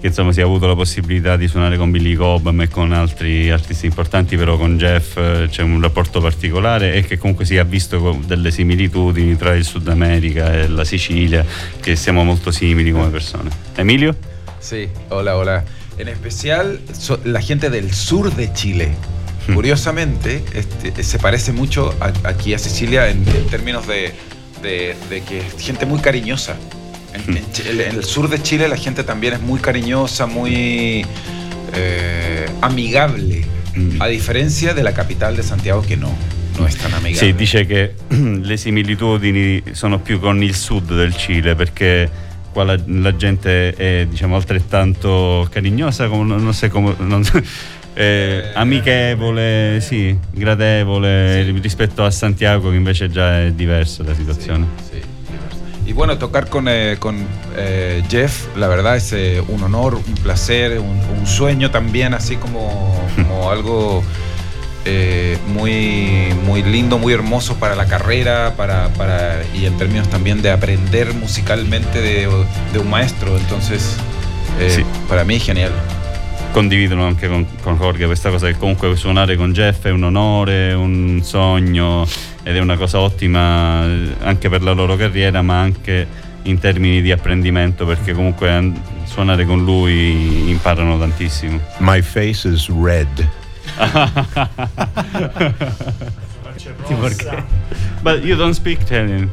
che, 0.00 0.06
insomma 0.08 0.32
si 0.32 0.40
è 0.40 0.42
avuto 0.42 0.66
la 0.66 0.74
possibilità 0.74 1.36
di 1.36 1.46
suonare 1.46 1.76
con 1.76 1.92
Billy 1.92 2.14
Cobham 2.14 2.62
e 2.62 2.68
con 2.68 2.92
altri 2.92 3.48
artisti 3.48 3.86
importanti, 3.86 4.36
però 4.36 4.56
con 4.56 4.76
Jeff 4.76 5.16
eh, 5.16 5.46
c'è 5.48 5.62
un 5.62 5.80
rapporto 5.80 6.20
particolare 6.20 6.94
e 6.94 7.04
che 7.04 7.16
comunque 7.16 7.44
si 7.44 7.54
è 7.54 7.64
visto 7.64 8.20
delle 8.26 8.50
similitudini 8.50 9.36
tra 9.36 9.54
il 9.54 9.64
Sud 9.64 9.86
America 9.86 10.52
e 10.52 10.66
la 10.66 10.84
Sicilia, 10.84 11.44
che 11.80 11.94
siamo 11.94 12.24
molto 12.24 12.50
simili 12.50 12.90
come 12.90 13.10
persone. 13.10 13.50
Emilio? 13.76 14.16
Sì, 14.58 14.88
hola, 15.08 15.36
hola. 15.36 15.83
En 15.98 16.08
especial 16.08 16.80
so, 16.98 17.20
la 17.24 17.40
gente 17.40 17.70
del 17.70 17.92
sur 17.92 18.34
de 18.34 18.52
Chile. 18.52 18.94
Curiosamente, 19.52 20.42
este, 20.54 21.02
se 21.02 21.18
parece 21.18 21.52
mucho 21.52 21.94
a, 22.00 22.12
aquí 22.28 22.54
a 22.54 22.58
Sicilia 22.58 23.10
en, 23.10 23.18
en 23.28 23.46
términos 23.48 23.86
de, 23.86 24.14
de, 24.62 24.96
de, 25.10 25.20
que 25.20 25.40
es 25.40 25.54
gente 25.58 25.84
muy 25.84 26.00
cariñosa. 26.00 26.56
En, 27.12 27.36
en, 27.36 27.52
Chile, 27.52 27.88
en, 27.90 27.96
el 27.96 28.04
sur 28.04 28.30
de 28.30 28.40
Chile 28.42 28.68
la 28.68 28.78
gente 28.78 29.04
también 29.04 29.34
es 29.34 29.40
muy 29.42 29.60
cariñosa, 29.60 30.26
muy 30.26 31.04
eh, 31.74 32.46
amigable, 32.62 33.44
a 33.98 34.06
differenza 34.06 34.72
della 34.72 34.92
capitale 34.92 35.36
di 35.36 35.42
Santiago 35.42 35.80
che 35.80 35.96
no, 35.96 36.16
non 36.56 36.66
è 36.66 36.72
tan 36.72 36.92
amigabile. 36.92 37.16
Sì, 37.16 37.34
dice 37.34 37.66
che 37.66 37.94
le 38.08 38.56
similitudini 38.56 39.62
sono 39.72 40.00
più 40.00 40.20
con 40.20 40.42
il 40.42 40.54
sud 40.54 40.94
del 40.94 41.14
Cile 41.16 41.54
perché 41.54 42.10
qua 42.54 42.62
la, 42.62 42.78
la 42.86 43.16
gente 43.16 43.74
è 43.74 44.06
diciamo 44.08 44.36
altrettanto 44.36 45.46
carignosa, 45.50 46.06
come, 46.06 46.36
non 46.36 46.54
so 46.54 46.68
come... 46.70 46.94
Non 46.98 47.24
so, 47.24 47.42
eh, 47.94 48.50
amichevole, 48.54 49.80
sì, 49.80 50.16
gradevole 50.30 51.44
sì. 51.44 51.58
rispetto 51.60 52.04
a 52.04 52.10
Santiago 52.10 52.70
che 52.70 52.76
invece 52.76 53.10
già 53.10 53.42
è 53.42 53.50
diversa 53.50 54.04
la 54.04 54.14
situazione. 54.14 54.66
Sì, 54.88 55.00
sì, 55.00 55.90
y 55.90 55.92
bueno, 55.92 56.16
tocar 56.16 56.48
con, 56.48 56.68
eh, 56.68 56.96
con 56.98 57.26
eh, 57.56 58.02
Jeff, 58.08 58.46
la 58.56 58.68
verdad 58.68 58.96
es 58.96 59.12
eh, 59.12 59.42
un 59.46 59.62
honor, 59.64 59.96
un 59.96 60.14
placer, 60.22 60.78
un, 60.78 61.00
un 61.18 61.26
sueño 61.26 61.70
también, 61.70 62.14
así 62.14 62.36
como, 62.36 63.04
como 63.16 63.50
algo 63.50 64.02
eh, 64.84 65.38
muy, 65.46 66.34
muy 66.44 66.62
lindo, 66.62 66.98
muy 66.98 67.12
hermoso 67.12 67.56
para 67.56 67.74
la 67.74 67.86
carrera 67.86 68.54
para, 68.56 68.88
para, 68.90 69.42
y 69.54 69.66
en 69.66 69.76
términos 69.76 70.08
también 70.08 70.42
de 70.42 70.50
aprender 70.50 71.14
musicalmente 71.14 72.00
de, 72.00 72.28
de 72.72 72.78
un 72.78 72.90
maestro. 72.90 73.36
Entonces, 73.36 73.96
para 75.08 75.24
mí 75.24 75.38
genial. 75.38 75.72
condividono 76.52 77.06
anche 77.06 77.28
con, 77.28 77.46
con 77.62 77.76
Jorge 77.76 78.06
questa 78.06 78.30
cosa 78.30 78.46
che 78.46 78.56
comunque 78.56 78.94
suonare 78.96 79.36
con 79.36 79.52
Jeff 79.52 79.86
è 79.86 79.90
un 79.90 80.04
onore, 80.04 80.72
un 80.72 81.20
sogno 81.22 82.06
ed 82.44 82.54
è 82.54 82.60
una 82.60 82.76
cosa 82.76 83.00
ottima 83.00 83.80
anche 84.20 84.48
per 84.48 84.62
la 84.62 84.72
loro 84.72 84.94
carriera 84.94 85.42
ma 85.42 85.60
anche 85.60 86.06
in 86.42 86.58
termini 86.58 87.02
di 87.02 87.10
apprendimento 87.10 87.86
perché 87.86 88.12
comunque 88.12 88.72
suonare 89.04 89.44
con 89.44 89.64
lui 89.64 90.50
imparano 90.50 90.98
tantissimo. 90.98 91.58
My 91.78 92.00
face 92.00 92.48
is 92.48 92.68
red. 92.68 93.42
But 98.02 98.22
you 98.22 98.36
don't 98.36 98.54
speak 98.54 98.82
Italian. 98.82 99.30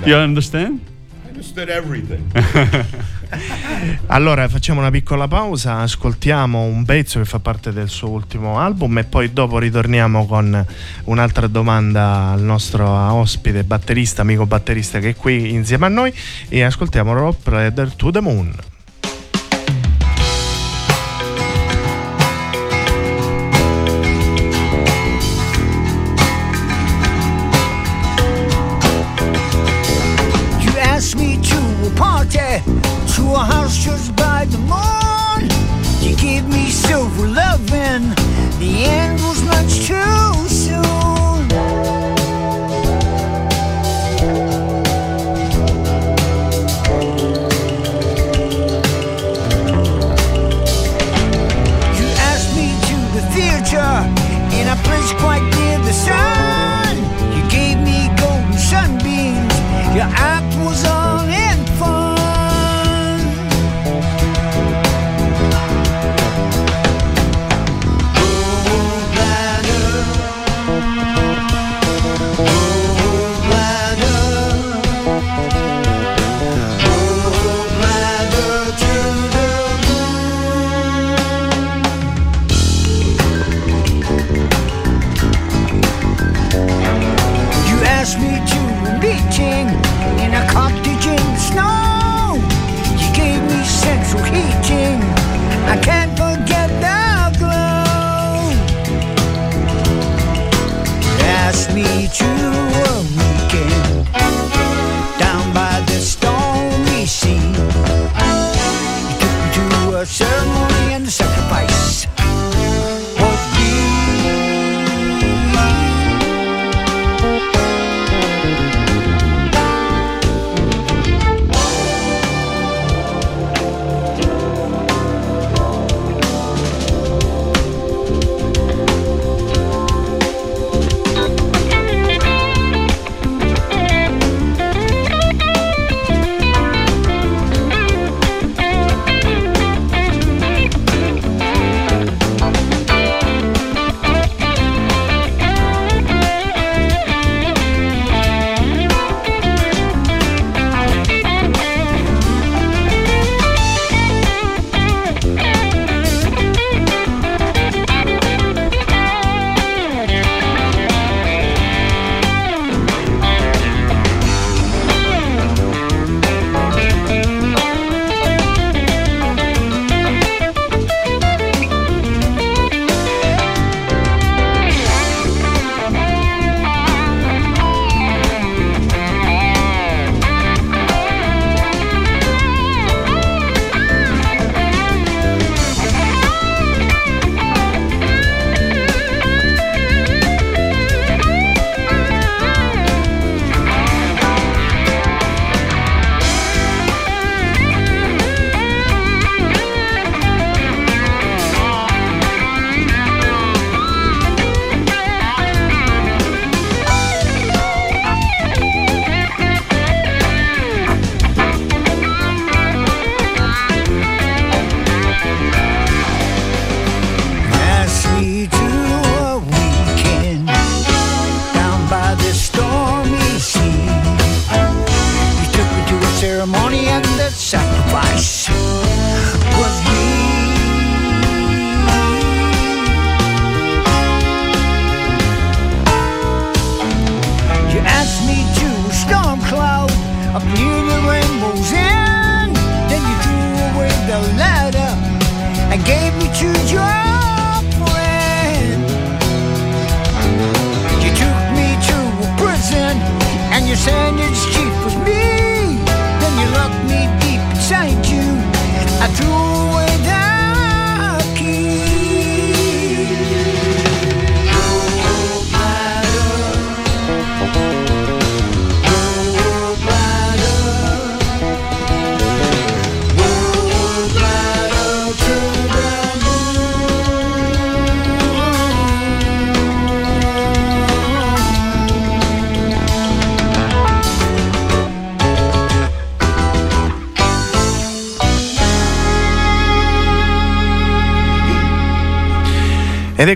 No. 0.00 0.06
You 0.06 0.16
understand? 0.16 0.80
I 1.24 1.28
understood 1.28 1.68
everything. 1.68 2.30
allora 4.06 4.48
facciamo 4.48 4.80
una 4.80 4.90
piccola 4.90 5.28
pausa, 5.28 5.78
ascoltiamo 5.78 6.62
un 6.62 6.84
pezzo 6.84 7.18
che 7.18 7.24
fa 7.24 7.38
parte 7.38 7.72
del 7.72 7.88
suo 7.88 8.08
ultimo 8.08 8.58
album 8.58 8.98
e 8.98 9.04
poi 9.04 9.32
dopo 9.32 9.58
ritorniamo 9.58 10.26
con 10.26 10.66
un'altra 11.04 11.46
domanda 11.46 12.30
al 12.32 12.42
nostro 12.42 12.88
ospite 12.88 13.64
batterista, 13.64 14.22
amico 14.22 14.46
batterista 14.46 14.98
che 14.98 15.10
è 15.10 15.16
qui 15.16 15.52
insieme 15.52 15.86
a 15.86 15.88
noi 15.88 16.12
e 16.48 16.62
ascoltiamo 16.62 17.12
Rob 17.12 17.36
Prader 17.42 17.94
to 17.94 18.10
the 18.10 18.20
Moon. 18.20 18.69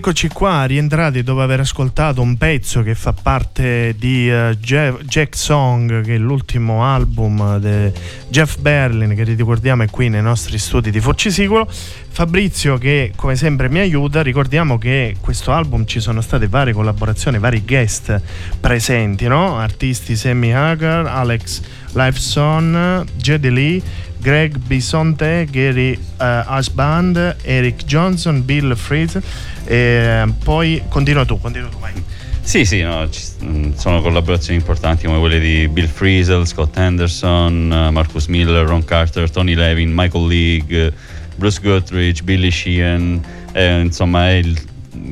Eccoci 0.06 0.28
qua, 0.28 0.66
rientrati 0.66 1.22
dopo 1.22 1.40
aver 1.40 1.60
ascoltato 1.60 2.20
un 2.20 2.36
pezzo 2.36 2.82
che 2.82 2.94
fa 2.94 3.14
parte 3.14 3.94
di 3.98 4.28
uh, 4.28 4.54
Jeff, 4.56 5.00
Jack 5.04 5.34
Song, 5.34 6.02
che 6.02 6.16
è 6.16 6.18
l'ultimo 6.18 6.84
album 6.84 7.56
di 7.56 7.90
Jeff 8.28 8.58
Berlin, 8.58 9.14
che 9.14 9.24
ricordiamo 9.24 9.82
è 9.82 9.88
qui 9.88 10.10
nei 10.10 10.20
nostri 10.20 10.58
studi 10.58 10.90
di 10.90 11.00
Forcisicolo. 11.00 11.66
Fabrizio 11.70 12.76
che 12.76 13.12
come 13.16 13.34
sempre 13.34 13.70
mi 13.70 13.78
aiuta, 13.78 14.20
ricordiamo 14.20 14.76
che 14.76 15.16
questo 15.20 15.52
album 15.52 15.86
ci 15.86 16.00
sono 16.00 16.20
state 16.20 16.48
varie 16.48 16.74
collaborazioni, 16.74 17.38
vari 17.38 17.64
guest 17.64 18.20
presenti, 18.60 19.26
no? 19.26 19.56
Artisti 19.56 20.16
Sammy 20.16 20.52
Hagar, 20.52 21.06
Alex 21.06 21.62
Lifeson, 21.94 23.06
Jedi 23.16 23.50
Lee, 23.50 23.82
Greg 24.24 24.56
Bisonte, 24.56 25.46
Gary 25.50 25.92
uh, 26.18 26.50
Husband, 26.50 27.36
Eric 27.42 27.84
Johnson, 27.84 28.42
Bill 28.42 28.74
Fritz 28.74 29.20
e 29.66 30.24
poi 30.42 30.82
continua 30.88 31.26
tu, 31.26 31.38
continua 31.38 31.68
tu, 31.68 31.78
vai. 31.78 31.92
Sì, 32.40 32.64
sì, 32.64 32.80
no, 32.80 33.06
ci, 33.10 33.22
mm, 33.44 33.72
sono 33.74 34.00
collaborazioni 34.00 34.58
importanti 34.58 35.04
come 35.04 35.18
quelle 35.18 35.38
di 35.38 35.68
Bill 35.68 35.88
Friesel, 35.88 36.46
Scott 36.46 36.74
Henderson, 36.74 37.70
uh, 37.70 37.92
Marcus 37.92 38.24
Miller, 38.28 38.66
Ron 38.66 38.82
Carter, 38.82 39.30
Tony 39.30 39.54
Levin, 39.54 39.92
Michael 39.94 40.26
League, 40.26 40.94
Bruce 41.36 41.60
Guthridge, 41.60 42.22
Billy 42.22 42.50
Sheehan, 42.50 43.22
eh, 43.52 43.80
insomma 43.80 44.32
il, 44.32 44.58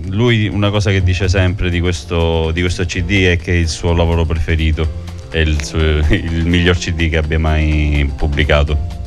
lui 0.07 0.49
una 0.49 0.71
cosa 0.71 0.91
che 0.91 1.03
dice 1.03 1.29
sempre 1.29 1.69
di 1.69 1.81
questo, 1.81 2.51
di 2.51 2.63
questo 2.63 2.87
CD 2.87 3.25
è 3.25 3.37
che 3.37 3.53
è 3.53 3.57
il 3.57 3.69
suo 3.69 3.93
lavoro 3.93 4.25
preferito, 4.25 4.91
è 5.29 5.37
il, 5.37 5.63
suo, 5.63 5.79
il 6.09 6.47
miglior 6.47 6.79
CD 6.79 7.11
che 7.11 7.19
abbia 7.19 7.39
mai 7.39 8.11
pubblicato. 8.17 9.01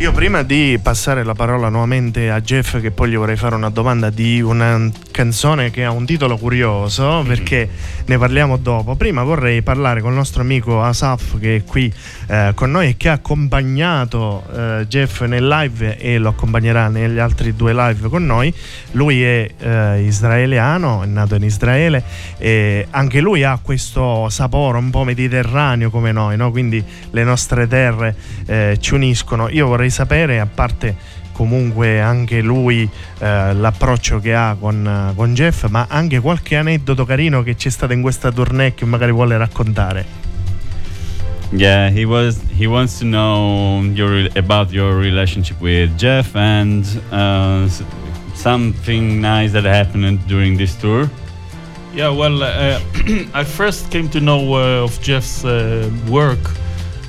Io 0.00 0.12
prima 0.12 0.42
di 0.42 0.78
passare 0.82 1.22
la 1.24 1.34
parola 1.34 1.68
nuovamente 1.68 2.30
a 2.30 2.40
Jeff, 2.40 2.80
che 2.80 2.90
poi 2.90 3.10
gli 3.10 3.16
vorrei 3.18 3.36
fare 3.36 3.54
una 3.54 3.68
domanda 3.68 4.08
di 4.08 4.40
una 4.40 4.90
canzone 5.10 5.70
che 5.70 5.84
ha 5.84 5.90
un 5.90 6.06
titolo 6.06 6.38
curioso, 6.38 7.16
mm-hmm. 7.16 7.26
perché 7.26 7.68
ne 8.06 8.16
parliamo 8.16 8.56
dopo. 8.56 8.94
Prima 8.94 9.22
vorrei 9.22 9.60
parlare 9.60 10.00
con 10.00 10.12
il 10.12 10.16
nostro 10.16 10.40
amico 10.40 10.82
Asaf, 10.82 11.38
che 11.38 11.56
è 11.56 11.64
qui 11.64 11.92
eh, 12.28 12.52
con 12.54 12.70
noi 12.70 12.88
e 12.88 12.96
che 12.96 13.10
ha 13.10 13.12
accompagnato 13.12 14.42
eh, 14.56 14.86
Jeff 14.88 15.20
nel 15.24 15.46
live 15.46 15.98
e 15.98 16.16
lo 16.16 16.30
accompagnerà 16.30 16.88
negli 16.88 17.18
altri 17.18 17.54
due 17.54 17.74
live 17.74 18.08
con 18.08 18.24
noi. 18.24 18.50
Lui 18.92 19.22
è 19.22 19.50
eh, 19.58 20.00
israeliano, 20.00 21.02
è 21.02 21.06
nato 21.06 21.34
in 21.34 21.44
Israele 21.44 22.02
e 22.38 22.86
anche 22.88 23.20
lui 23.20 23.44
ha 23.44 23.58
questo 23.62 24.30
sapore 24.30 24.78
un 24.78 24.88
po' 24.88 25.04
mediterraneo 25.04 25.90
come 25.90 26.10
noi, 26.10 26.38
no? 26.38 26.50
quindi 26.50 26.82
le 27.10 27.22
nostre 27.22 27.68
terre 27.68 28.16
eh, 28.46 28.78
ci 28.80 28.94
uniscono. 28.94 29.50
Io 29.50 29.66
vorrei 29.66 29.88
sapere, 29.90 30.40
a 30.40 30.46
parte 30.46 31.18
comunque 31.32 32.00
anche 32.00 32.42
lui 32.42 32.88
eh, 33.18 33.54
l'approccio 33.54 34.20
che 34.20 34.34
ha 34.34 34.56
con, 34.60 35.12
con, 35.16 35.32
Jeff, 35.32 35.68
ma 35.68 35.86
anche 35.88 36.20
qualche 36.20 36.56
aneddoto 36.56 37.06
carino 37.06 37.42
che 37.42 37.54
c'è 37.54 37.70
stato 37.70 37.94
in 37.94 38.02
questa 38.02 38.30
tournée 38.30 38.74
che 38.74 38.84
magari 38.84 39.12
vuole 39.12 39.38
raccontare. 39.38 40.18
Yeah, 41.52 41.90
he 41.90 42.04
was. 42.04 42.38
He 42.56 42.66
wants 42.66 42.98
to 42.98 43.04
know 43.04 43.82
your 43.94 44.28
about 44.36 44.70
your 44.70 44.94
relationship 44.94 45.60
with 45.60 45.96
Jeff 45.96 46.36
and 46.36 46.84
uh, 47.10 47.66
something 48.34 49.20
nice 49.20 49.52
that 49.52 49.64
happened 49.64 50.20
during 50.26 50.56
this 50.56 50.76
tour. 50.76 51.10
Yeah, 51.92 52.10
well, 52.10 52.42
uh, 52.42 52.78
I 53.34 53.42
first 53.42 53.90
came 53.90 54.08
to 54.10 54.20
know 54.20 54.54
uh, 54.54 54.84
of 54.84 55.00
Jeff's 55.00 55.44
uh, 55.44 55.90
work 56.08 56.38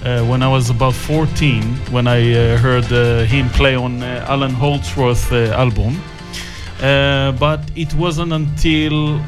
uh, 0.04 0.24
when 0.26 0.42
I 0.42 0.48
was 0.48 0.70
about 0.70 0.94
14 0.94 1.64
when 1.92 2.08
I 2.08 2.34
uh, 2.34 2.58
heard 2.58 2.92
uh, 2.92 3.24
him 3.24 3.50
play 3.50 3.76
on 3.76 4.02
uh, 4.02 4.26
Alan 4.28 4.52
Holdsworth 4.52 5.32
uh, 5.32 5.54
album. 5.54 6.02
But 6.80 7.62
it 7.76 7.94
wasn't 7.94 8.34
until 8.34 9.20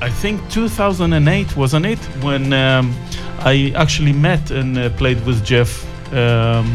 I 0.00 0.10
think 0.10 0.40
2008, 0.50 1.56
wasn't 1.56 1.86
it, 1.86 1.98
when 2.22 2.52
um, 2.52 2.94
I 3.40 3.72
actually 3.74 4.12
met 4.12 4.50
and 4.50 4.94
played 4.96 5.24
with 5.24 5.42
Jeff 5.44 5.84
um, 6.12 6.66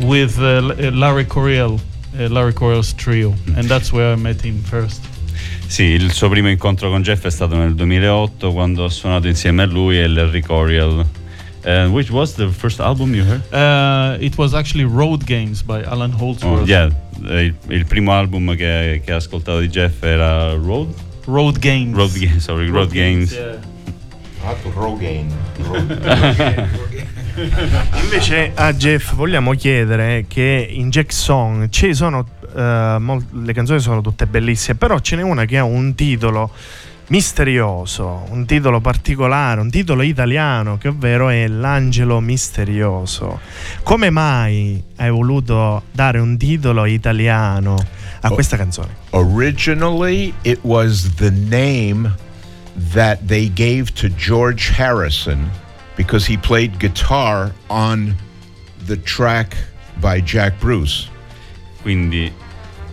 with 0.00 0.38
Larry 0.38 1.24
Coryell, 1.24 1.80
Larry 2.14 2.52
Coryell's 2.52 2.92
trio, 2.94 3.34
and 3.56 3.68
that's 3.68 3.92
where 3.92 4.12
I 4.12 4.16
met 4.16 4.40
him 4.44 4.62
first. 4.62 5.00
Sì, 5.66 5.84
il 5.84 6.10
suo 6.10 6.28
primo 6.28 6.48
incontro 6.48 6.90
con 6.90 7.02
Jeff 7.02 7.24
è 7.26 7.30
stato 7.30 7.56
nel 7.56 7.76
2008 7.76 8.50
quando 8.50 8.82
ho 8.82 8.88
suonato 8.88 9.28
insieme 9.28 9.62
a 9.62 9.66
lui 9.66 10.00
e 10.00 10.08
Larry 10.08 10.40
Coryell 10.40 11.06
Uh, 11.64 11.88
which 11.90 12.10
was 12.10 12.34
the 12.34 12.48
first 12.48 12.80
album 12.80 13.14
you 13.14 13.22
heard? 13.22 13.42
Uh, 13.52 14.16
it 14.20 14.36
was 14.38 14.54
actually 14.54 14.84
Road 14.84 15.26
Games 15.26 15.62
by 15.62 15.82
Alan 15.82 16.12
Holdsworth. 16.12 16.62
Oh, 16.62 16.64
yeah, 16.64 16.90
il, 17.20 17.54
il, 17.68 17.84
primo 17.84 18.12
album 18.12 18.56
che, 18.56 19.02
che 19.04 19.12
ho 19.12 19.16
ascoltato 19.16 19.60
di 19.60 19.68
Jeff 19.68 20.02
era 20.02 20.54
Road? 20.54 20.94
Road 21.26 21.58
Games. 21.58 21.94
Road 21.94 22.12
Games, 22.18 22.42
sorry, 22.42 22.66
Road, 22.66 22.74
Road 22.74 22.92
Games. 22.92 23.32
Yeah. 23.32 23.58
Rogaine. 24.74 25.30
Invece 28.02 28.52
a 28.54 28.72
Jeff 28.72 29.14
vogliamo 29.14 29.52
chiedere 29.52 30.24
che 30.26 30.66
in 30.68 30.90
Jack 30.90 31.12
Song 31.12 31.68
ci 31.68 31.94
sono 31.94 32.26
uh, 32.52 32.98
mol- 32.98 33.24
le 33.44 33.52
canzoni 33.52 33.80
sono 33.80 34.00
tutte 34.00 34.26
bellissime, 34.26 34.76
però 34.76 34.98
ce 34.98 35.16
n'è 35.16 35.22
una 35.22 35.44
che 35.44 35.58
ha 35.58 35.64
un 35.64 35.94
titolo 35.94 36.50
misterioso, 37.10 38.24
un 38.30 38.46
titolo 38.46 38.80
particolare, 38.80 39.60
un 39.60 39.70
titolo 39.70 40.02
italiano 40.02 40.78
che 40.78 40.88
ovvero 40.88 41.28
è 41.28 41.46
L'angelo 41.48 42.20
misterioso. 42.20 43.40
Come 43.82 44.10
mai 44.10 44.82
hai 44.96 45.10
voluto 45.10 45.82
dare 45.90 46.18
un 46.18 46.36
titolo 46.36 46.84
italiano 46.84 47.76
a 48.20 48.30
questa 48.30 48.56
canzone? 48.56 48.94
Originally 49.10 50.32
it 50.42 50.60
was 50.62 51.14
the 51.16 51.30
name 51.30 52.14
that 52.92 53.18
they 53.26 53.50
gave 53.52 53.92
to 53.94 54.08
George 54.14 54.72
Harrison 54.76 55.50
because 55.96 56.30
he 56.30 56.36
played 56.38 56.78
guitar 56.78 57.52
on 57.68 58.14
the 58.86 58.96
track 59.02 59.56
by 60.00 60.22
Jack 60.22 60.58
Bruce. 60.60 61.08
Quindi 61.82 62.32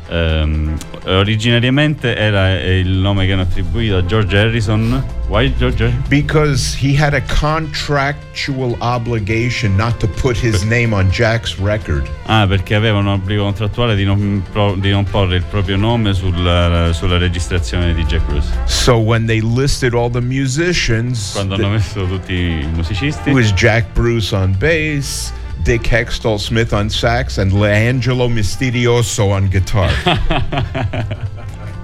Um, 0.10 0.78
originariamente 1.06 2.16
era 2.16 2.54
il 2.62 2.88
nome 2.88 3.26
che 3.26 3.34
hanno 3.34 3.42
attribuito 3.42 3.98
a 3.98 4.06
George 4.06 4.38
Harrison. 4.38 5.04
Why 5.28 5.54
George 5.58 5.84
Harrison? 5.84 6.04
Because 6.08 6.78
he 6.80 6.96
had 6.98 7.14
a 7.14 7.22
contractual 7.22 8.78
obligation 8.80 9.76
not 9.76 10.00
to 10.00 10.08
put 10.08 10.38
his 10.38 10.64
name 10.64 10.94
on 10.94 11.10
Jack's 11.12 11.58
record. 11.60 12.08
Ah, 12.28 12.46
perché 12.48 12.76
aveva 12.76 13.00
un 13.00 13.08
obbligo 13.08 13.44
contrattuale 13.44 13.96
di 13.96 14.06
non, 14.06 14.44
di 14.78 14.92
non 14.92 15.04
porre 15.04 15.36
il 15.36 15.44
proprio 15.44 15.76
nome 15.76 16.14
sulla, 16.14 16.92
sulla, 16.94 17.18
registrazione 17.18 17.94
di 17.94 18.06
Jack 18.06 18.26
Bruce. 18.28 18.48
So 18.66 18.98
when 18.98 19.26
they 19.26 19.42
listed 19.42 19.94
all 19.94 20.10
the 20.10 20.22
musicians, 20.22 21.32
quando 21.34 21.56
hanno 21.56 21.70
messo 21.70 22.06
tutti 22.06 22.34
i 22.34 22.68
musicisti, 22.74 23.32
was 23.32 23.52
Jack 23.52 23.88
Bruce 23.94 24.34
on 24.34 24.56
bass. 24.58 25.34
Dick 25.64 25.84
Hextall 25.84 26.40
Smith 26.40 26.74
on 26.74 26.90
sax 26.90 27.38
and 27.38 27.52
Leangelo 27.52 28.30
Misterioso 28.30 29.32
on 29.32 29.50
guitar. 29.50 29.90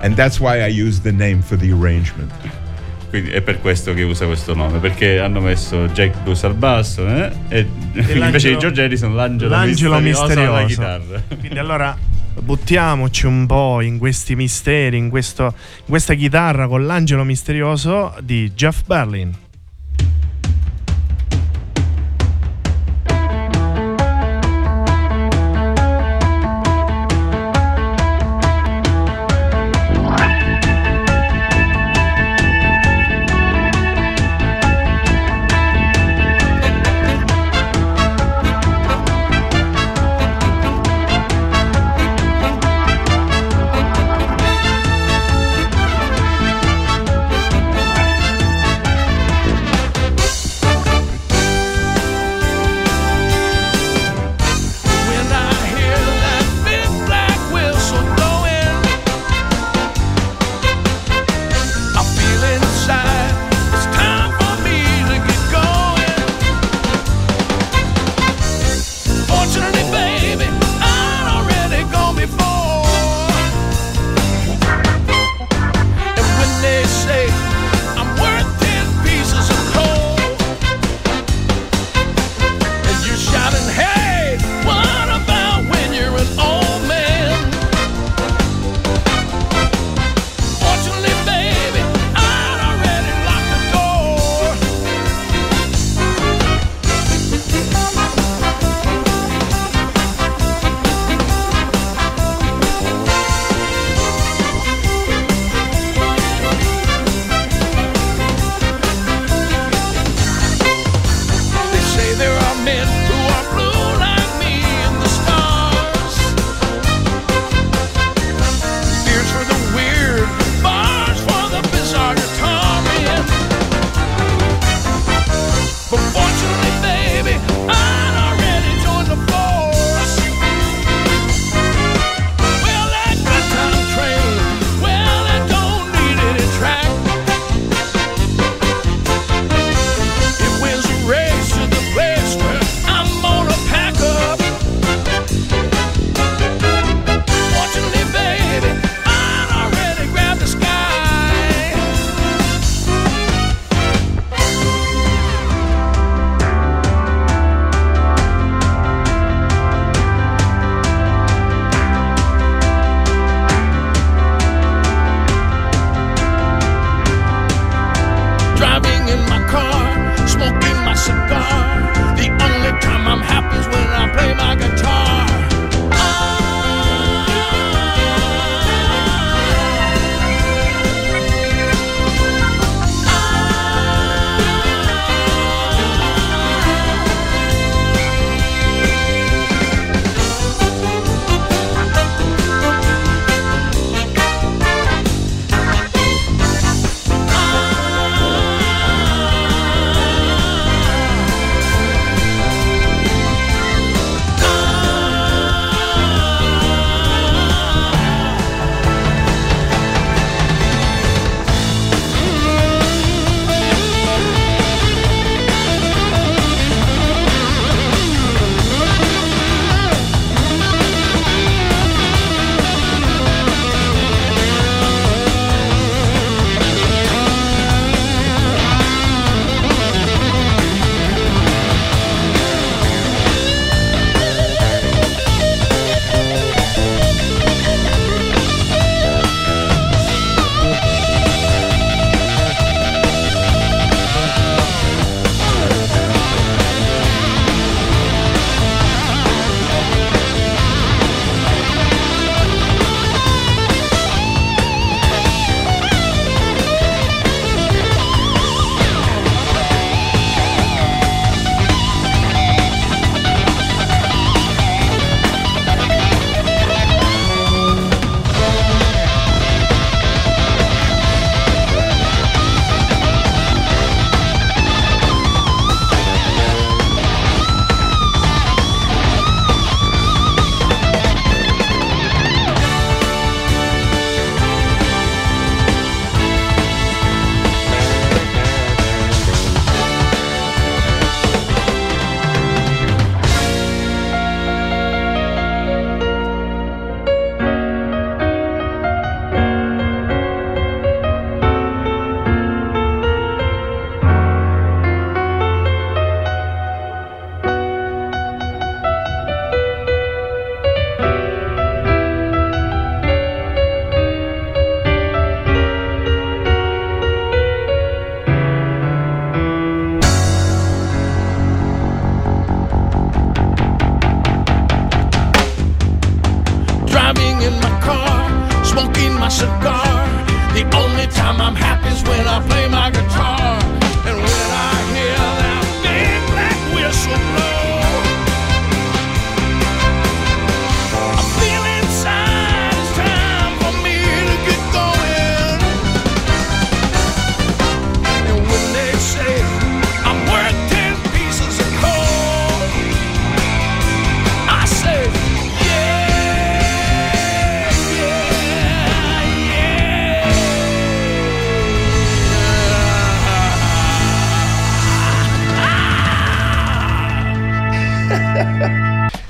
and 0.02 0.16
that's 0.16 0.40
why 0.40 0.62
I 0.62 0.68
used 0.68 1.04
the 1.04 1.12
name 1.12 1.42
for 1.42 1.58
the 1.58 1.72
arrangement. 1.72 2.32
Quindi 3.10 3.30
è 3.30 3.42
per 3.42 3.60
questo 3.62 3.94
che 3.94 4.02
usa 4.02 4.26
questo 4.26 4.56
nome, 4.56 4.80
perché 4.80 5.20
hanno 5.20 5.40
messo 5.40 5.86
Jack 5.90 6.24
Bruce 6.24 6.48
al 6.48 6.56
basso 6.56 7.08
eh? 7.08 7.32
e, 7.48 7.68
e 7.94 8.18
invece 8.18 8.50
di 8.50 8.58
George 8.58 8.82
Harrison 8.82 9.14
l'angelo, 9.14 9.52
l'angelo 9.52 10.00
misterioso, 10.00 10.52
alla 10.52 10.66
chitarra. 10.66 11.22
Quindi 11.40 11.60
allora 11.60 11.96
buttiamoci 12.42 13.28
un 13.28 13.46
po' 13.46 13.82
in 13.82 14.00
questi 14.00 14.36
misteri, 14.36 14.98
in, 14.98 15.10
questo, 15.10 15.44
in 15.44 15.90
questa 15.90 16.16
chitarra 16.16 16.68
con 16.68 16.86
l'angelo 16.88 17.24
misterioso 17.24 18.16
di 18.22 18.52
Jeff 18.56 18.82
Berlin. 18.86 19.43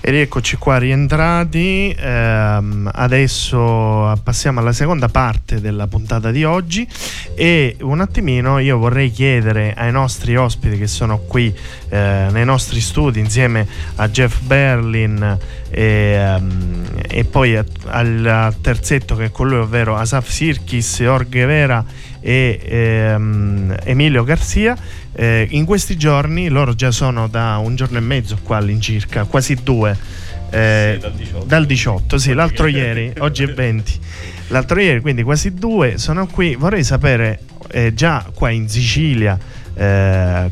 E 0.05 0.11
rieccoci 0.11 0.57
qua 0.57 0.79
rientrati. 0.79 1.95
Ehm, 1.97 2.89
adesso 2.91 4.19
passiamo 4.21 4.59
alla 4.59 4.73
seconda 4.73 5.07
parte 5.07 5.61
della 5.61 5.87
puntata 5.87 6.29
di 6.29 6.43
oggi. 6.43 6.85
E 7.35 7.77
un 7.79 8.01
attimino 8.01 8.59
io 8.59 8.77
vorrei 8.77 9.11
chiedere 9.11 9.73
ai 9.73 9.93
nostri 9.93 10.35
ospiti 10.35 10.77
che 10.77 10.87
sono 10.87 11.19
qui 11.19 11.55
eh, 11.87 12.27
nei 12.31 12.43
nostri 12.43 12.81
studi 12.81 13.21
insieme 13.21 13.65
a 13.95 14.09
Jeff 14.09 14.41
Berlin 14.41 15.37
e, 15.69 15.83
ehm, 15.83 16.83
e 17.07 17.23
poi 17.23 17.55
a- 17.55 17.63
al 17.85 18.53
terzetto 18.59 19.15
che 19.15 19.25
è 19.25 19.31
con 19.31 19.47
lui, 19.47 19.59
ovvero 19.59 19.95
Asaf 19.95 20.27
Sirkis, 20.27 20.97
Jorge 20.99 21.45
Vera 21.45 21.85
e 22.23 22.59
ehm, 22.63 23.75
Emilio 23.83 24.23
Garzia. 24.23 24.75
Eh, 25.15 25.45
in 25.51 25.65
questi 25.65 25.95
giorni, 25.97 26.47
loro 26.47 26.73
già 26.73 26.89
sono 26.89 27.27
da 27.27 27.57
un 27.57 27.75
giorno 27.75 27.97
e 27.99 28.01
mezzo 28.01 28.37
qua 28.41 28.57
all'incirca, 28.57 29.25
quasi 29.25 29.55
due. 29.61 29.95
eh, 30.49 30.93
Sì, 30.95 30.99
dal 30.99 31.11
18. 31.13 31.45
dal 31.45 31.65
18, 31.65 32.17
sì, 32.17 32.33
l'altro 32.33 32.67
ieri, 32.67 33.13
oggi 33.19 33.43
è 33.43 33.53
20. 33.53 33.99
L'altro 34.47 34.79
ieri, 34.79 35.01
quindi 35.01 35.21
quasi 35.23 35.53
due, 35.53 35.97
sono 35.97 36.25
qui. 36.27 36.55
Vorrei 36.55 36.83
sapere 36.83 37.39
eh, 37.71 37.93
già 37.93 38.25
qua 38.33 38.49
in 38.49 38.67
Sicilia 38.69 39.37
eh, 39.75 40.49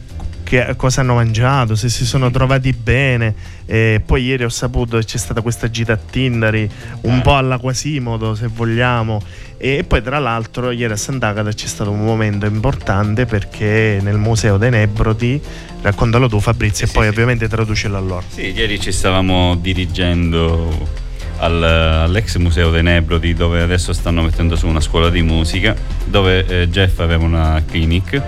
che, 0.51 0.73
cosa 0.75 0.99
hanno 0.99 1.13
mangiato, 1.13 1.75
se 1.75 1.87
si 1.87 2.05
sono 2.05 2.29
trovati 2.29 2.73
bene. 2.73 3.33
Eh, 3.65 4.01
poi 4.05 4.25
ieri 4.25 4.43
ho 4.43 4.49
saputo 4.49 4.97
che 4.97 5.05
c'è 5.05 5.17
stata 5.17 5.39
questa 5.39 5.69
gita 5.69 5.93
a 5.93 5.97
Tindari, 5.97 6.69
un 7.01 7.21
po' 7.21 7.37
alla 7.37 7.57
Quasimodo 7.57 8.35
se 8.35 8.47
vogliamo. 8.47 9.21
E 9.57 9.85
poi 9.87 10.01
tra 10.01 10.19
l'altro 10.19 10.71
ieri 10.71 10.91
a 10.91 10.97
Sant'Agata 10.97 11.53
c'è 11.53 11.67
stato 11.67 11.91
un 11.91 12.03
momento 12.03 12.45
importante 12.47 13.25
perché 13.25 13.99
nel 14.01 14.17
museo 14.17 14.57
dei 14.57 14.71
Nebrodi, 14.71 15.39
raccontalo 15.81 16.27
tu 16.27 16.41
Fabrizio 16.41 16.85
e 16.85 16.89
poi 16.91 17.07
ovviamente 17.07 17.47
traducilo 17.47 17.95
a 17.95 18.01
loro. 18.01 18.23
Sì, 18.27 18.51
ieri 18.51 18.77
ci 18.77 18.91
stavamo 18.91 19.55
dirigendo 19.55 20.99
al- 21.37 21.63
all'ex 21.63 22.35
museo 22.35 22.71
dei 22.71 22.83
Nebrodi 22.83 23.33
dove 23.33 23.61
adesso 23.61 23.93
stanno 23.93 24.21
mettendo 24.21 24.57
su 24.57 24.67
una 24.67 24.81
scuola 24.81 25.09
di 25.09 25.21
musica 25.21 25.73
dove 26.03 26.45
eh, 26.45 26.69
Jeff 26.69 26.99
aveva 26.99 27.23
una 27.23 27.63
clinic 27.65 28.21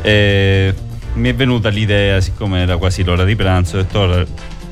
e 0.00 0.74
mi 1.14 1.28
è 1.28 1.34
venuta 1.34 1.68
l'idea 1.68 2.20
siccome 2.20 2.60
era 2.60 2.76
quasi 2.76 3.02
l'ora 3.04 3.24
di 3.24 3.36
pranzo 3.36 3.78
ho 3.78 3.82
detto 3.82 3.98
ora 4.00 4.24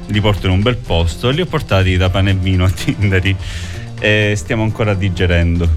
li 0.07 0.20
porto 0.20 0.47
in 0.47 0.53
un 0.53 0.62
bel 0.62 0.76
posto 0.76 1.28
e 1.28 1.32
li 1.32 1.40
ho 1.40 1.47
portati 1.47 1.97
da 1.97 2.11
pane 2.11 2.30
e 2.30 2.34
vino 2.34 2.64
a 2.64 2.70
Tindari 2.70 3.36
e 4.01 4.34
stiamo 4.36 4.62
ancora 4.62 4.95
digerendo 4.95 5.68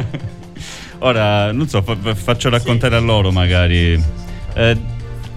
ora 1.00 1.52
non 1.52 1.68
so 1.68 1.82
fa- 1.82 2.14
faccio 2.14 2.48
raccontare 2.48 2.96
a 2.96 3.00
loro 3.00 3.30
magari 3.30 4.24
Eh, 4.56 4.74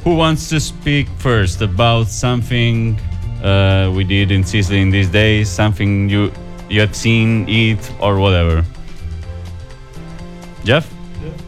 who 0.05 0.15
wants 0.15 0.47
to 0.47 0.61
speak 0.61 1.09
first 1.17 1.61
about 1.61 2.07
something 2.07 2.97
uh, 3.43 3.91
we 3.93 4.05
did 4.05 4.31
in 4.31 4.45
Sicily 4.45 4.79
in 4.79 4.89
these 4.89 5.09
days, 5.09 5.49
something 5.49 6.09
you 6.09 6.31
you 6.69 6.79
have 6.79 6.95
seen, 6.95 7.47
eat, 7.49 7.79
or 7.99 8.17
whatever? 8.17 8.63
Jeff? 10.63 10.87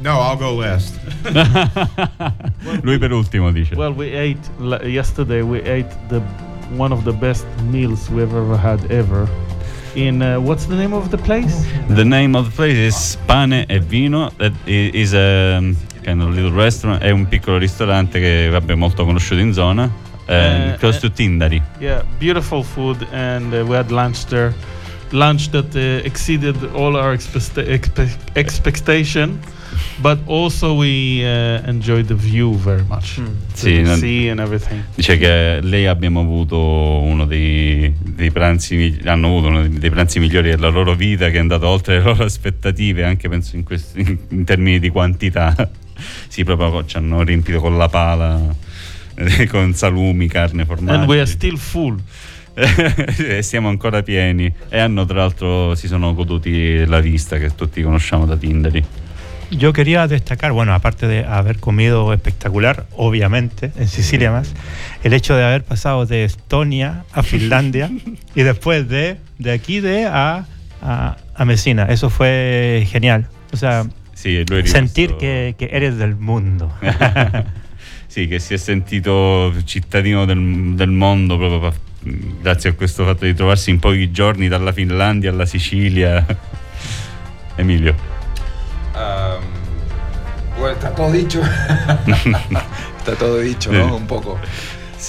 No, 0.02 0.20
I'll 0.20 0.38
go 0.38 0.56
last. 0.56 1.00
Lui 2.84 2.98
per 2.98 3.12
ultimo 3.12 3.52
dice. 3.52 3.76
Well, 3.76 3.94
we 3.94 4.14
ate 4.16 4.40
yesterday. 4.86 5.42
We 5.42 5.60
ate 5.60 5.90
the 6.10 6.22
one 6.78 6.94
of 6.94 7.04
the 7.04 7.12
best 7.14 7.46
meals 7.72 8.10
we've 8.10 8.34
ever 8.36 8.58
had 8.58 8.80
ever. 8.92 9.28
In 9.96 10.22
uh, 10.22 10.40
what's 10.40 10.66
the 10.68 10.76
name 10.76 10.94
of 10.94 11.10
the 11.10 11.18
place? 11.18 11.66
the 11.90 12.06
name 12.06 12.36
of 12.36 12.46
the 12.50 12.56
place 12.56 12.78
is 12.78 13.18
Pane 13.28 13.66
e 13.70 13.80
Vino. 13.80 14.30
That 14.38 14.54
is 14.66 15.14
a 15.14 15.58
um, 15.58 15.76
kind 16.04 16.22
of 16.22 16.30
little 16.34 16.52
restaurant. 16.52 17.02
È 17.02 17.10
un 17.12 17.28
piccolo 17.28 17.58
ristorante 17.58 18.20
che 18.20 18.48
vabbè 18.50 18.76
molto 18.76 19.04
conosciuto 19.06 19.42
in 19.42 19.52
zona. 19.54 19.84
uh, 19.86 20.32
Eh, 20.32 20.76
close 20.80 20.98
eh. 20.98 21.02
to 21.02 21.12
Tindari. 21.12 21.62
Yeah, 21.80 22.04
beautiful 22.20 22.64
food, 22.64 23.06
and 23.12 23.52
uh, 23.54 23.66
we 23.66 23.76
had 23.76 23.92
lunch 23.92 24.26
there. 24.28 24.54
Lunch 25.12 25.50
that 25.50 25.76
uh, 25.76 26.06
exceeded 26.06 26.56
all 26.74 26.96
our 26.96 27.12
expect- 27.12 27.58
expe- 27.68 28.18
expectation, 28.36 29.42
but 29.98 30.20
also 30.26 30.74
we 30.76 31.22
uh, 31.24 31.62
enjoyed 31.68 32.06
the 32.08 32.14
view 32.16 32.56
very 32.58 32.84
much. 32.88 33.16
To 33.16 33.24
Sì, 33.54 33.76
the 33.76 33.82
non- 33.82 33.98
sea 33.98 34.32
and 34.32 34.40
everything. 34.40 34.84
Dice 34.96 35.18
che 35.18 35.60
lei 35.62 35.86
abbiamo 35.88 36.22
avuto 36.22 36.58
uno 36.58 37.26
dei, 37.26 37.94
dei 37.98 38.32
pranzi, 38.32 39.00
hanno 39.06 39.28
avuto 39.28 39.48
uno 39.48 39.68
dei 39.68 39.90
pranzi 39.90 40.20
migliori 40.20 40.50
della 40.50 40.70
loro 40.70 40.96
vita, 40.96 41.30
che 41.30 41.38
è 41.38 41.40
andato 41.40 41.68
oltre 41.68 41.98
le 41.98 42.04
loro 42.04 42.24
aspettative, 42.24 43.04
anche 43.04 43.28
penso 43.30 43.56
in, 43.56 43.64
questi- 43.64 44.00
in- 44.02 44.18
in 44.30 44.44
termini 44.44 44.80
di 44.80 44.90
quantità. 44.90 45.56
sì, 46.28 46.44
proprio 46.44 46.86
ci 46.86 46.98
hanno 46.98 47.22
riempito 47.24 47.60
con 47.60 47.78
la 47.78 47.88
pala, 47.90 48.40
eh, 49.16 49.48
con 49.48 49.74
salumi, 49.74 50.28
carne, 50.28 50.66
formaggio. 50.66 51.00
And 51.00 51.08
we 51.10 51.18
are 51.18 51.26
still 51.26 51.58
full. 51.58 52.00
e 52.54 53.42
siamo 53.44 53.70
ancora 53.70 54.04
pieni. 54.04 54.52
E 54.70 54.78
hanno 54.80 55.06
tra 55.06 55.18
l'altro 55.20 55.74
si 55.76 55.88
sono 55.88 56.14
goduti 56.14 56.84
la 56.86 57.00
vista 57.00 57.38
che 57.38 57.56
tutti 57.56 57.82
conosciamo 57.82 58.26
da 58.26 58.36
Tindari. 58.36 58.84
Yo 59.52 59.74
quería 59.74 60.08
destacar, 60.08 60.54
bueno, 60.54 60.74
aparte 60.74 61.08
de 61.08 61.26
haber 61.26 61.60
comido 61.60 62.14
espectacular, 62.14 62.86
obviamente, 62.96 63.72
en 63.76 63.88
Sicilia 63.88 64.32
más, 64.32 64.54
el 65.04 65.14
hecho 65.14 65.36
de 65.36 65.44
haber 65.44 65.64
pasado 65.64 66.06
de 66.06 66.24
Estonia 66.24 67.04
a 67.12 67.22
Finlandia 67.24 67.92
y 68.34 68.44
después 68.44 68.88
de, 68.88 69.18
de 69.38 69.52
aquí 69.52 69.82
de 69.82 70.06
a, 70.06 70.46
a, 70.82 71.18
a 71.36 71.46
Messina. 71.46 71.86
Eso 71.86 72.10
fue 72.10 72.88
genial. 72.90 73.28
O 73.54 73.58
sea, 73.58 73.86
Sì, 74.22 74.38
è 74.38 74.66
sentir 74.68 75.18
que, 75.18 75.56
que 75.58 75.70
eres 75.72 75.98
del 75.98 76.16
mundo. 76.16 76.72
sì, 78.06 78.28
che 78.28 78.38
si 78.38 78.54
è 78.54 78.58
sentito 78.58 79.52
cittadino 79.64 80.26
del, 80.26 80.76
del 80.76 80.92
mondo 80.92 81.38
proprio 81.40 81.74
grazie 82.40 82.70
a 82.70 82.74
questo 82.74 83.04
fatto 83.04 83.26
di 83.26 83.34
trovarsi 83.34 83.72
in 83.72 83.80
pochi 83.80 84.12
giorni 84.12 84.48
dalla 84.48 84.74
Finlandia 84.74 85.32
alla 85.32 85.48
Sicilia. 85.48 86.24
Emilio. 87.58 88.21
Am, 88.96 89.42
bueno, 90.60 90.76
está 90.76 90.94
todo 90.94 91.12
dicho. 91.12 91.42
está 92.98 93.16
todo 93.18 93.40
dicho, 93.40 93.72
¿no? 93.72 93.96
Un 93.96 94.08
poco. 94.08 94.40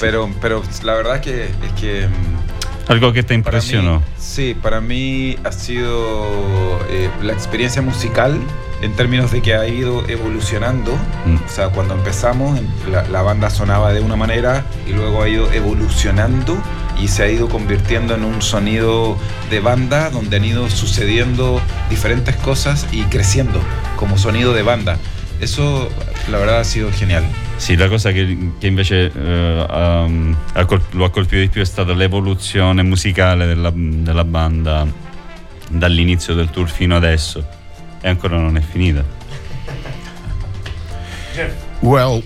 Pero, 0.01 0.31
pero 0.41 0.63
la 0.83 0.95
verdad 0.95 1.21
que 1.21 1.45
es 1.45 1.73
que 1.81 2.09
Algo 2.89 3.13
che 3.13 3.23
ti 3.23 3.39
para 3.39 3.61
mí, 3.61 4.01
sí, 4.19 4.57
para 4.61 4.81
mí 4.81 5.37
ha 5.45 5.53
sido 5.53 6.81
eh, 6.91 7.09
la 7.23 7.33
experiencia 7.33 7.81
musical 7.81 8.39
en 8.83 8.93
términos 8.95 9.31
de 9.31 9.41
que 9.41 9.55
ha 9.55 9.67
ido 9.69 10.07
evolucionando. 10.09 10.93
Mm. 11.25 11.37
O 11.37 11.49
sea, 11.49 11.69
cuando 11.69 11.95
empezamos, 11.95 12.59
em- 12.59 12.67
la, 12.91 13.07
la 13.09 13.23
banda 13.23 13.49
sonaba 13.51 13.93
de 13.93 14.01
una 14.01 14.17
manera 14.17 14.65
y 14.87 14.93
luego 14.93 15.23
ha 15.23 15.29
ido 15.29 15.51
evolucionando 15.53 16.57
y 17.01 17.09
se 17.09 17.23
ha 17.23 17.29
ido 17.31 17.49
convirtiendo 17.49 18.15
en 18.15 18.25
un 18.25 18.43
sonido 18.43 19.17
de 19.51 19.61
banda 19.61 20.11
donde 20.11 20.37
han 20.37 20.45
ido 20.45 20.69
sucediendo 20.69 21.61
diferentes 21.89 22.37
cosas 22.37 22.87
y 22.93 23.05
creciendo 23.05 23.61
como 23.97 24.19
sonido 24.19 24.53
de 24.53 24.63
banda. 24.63 24.99
Eso, 25.41 25.89
la 26.31 26.39
verdad, 26.39 26.61
ha 26.61 26.65
sido 26.65 26.93
genial. 26.93 27.25
Sì, 27.63 27.77
la 27.77 27.87
cosa 27.87 28.11
che, 28.11 28.37
che 28.59 28.67
invece 28.67 29.13
eh, 29.15 29.67
ha- 29.69 30.03
ha 30.03 30.65
col- 30.65 30.83
lo 30.91 31.05
ha 31.05 31.11
colpito 31.11 31.41
di 31.43 31.49
più 31.49 31.61
è 31.61 31.65
stata 31.65 31.95
l'evoluzione 31.95 32.83
musicale 32.83 33.47
della, 33.47 33.73
della 33.73 34.25
banda 34.25 34.85
dall'inizio 35.71 36.35
del 36.35 36.51
tour 36.51 36.69
fino 36.69 36.97
adesso. 36.97 37.47
E 38.01 38.09
ancora 38.09 38.37
non 38.37 38.57
è 38.57 38.61
finita. 38.61 39.05
Well, 41.79 42.25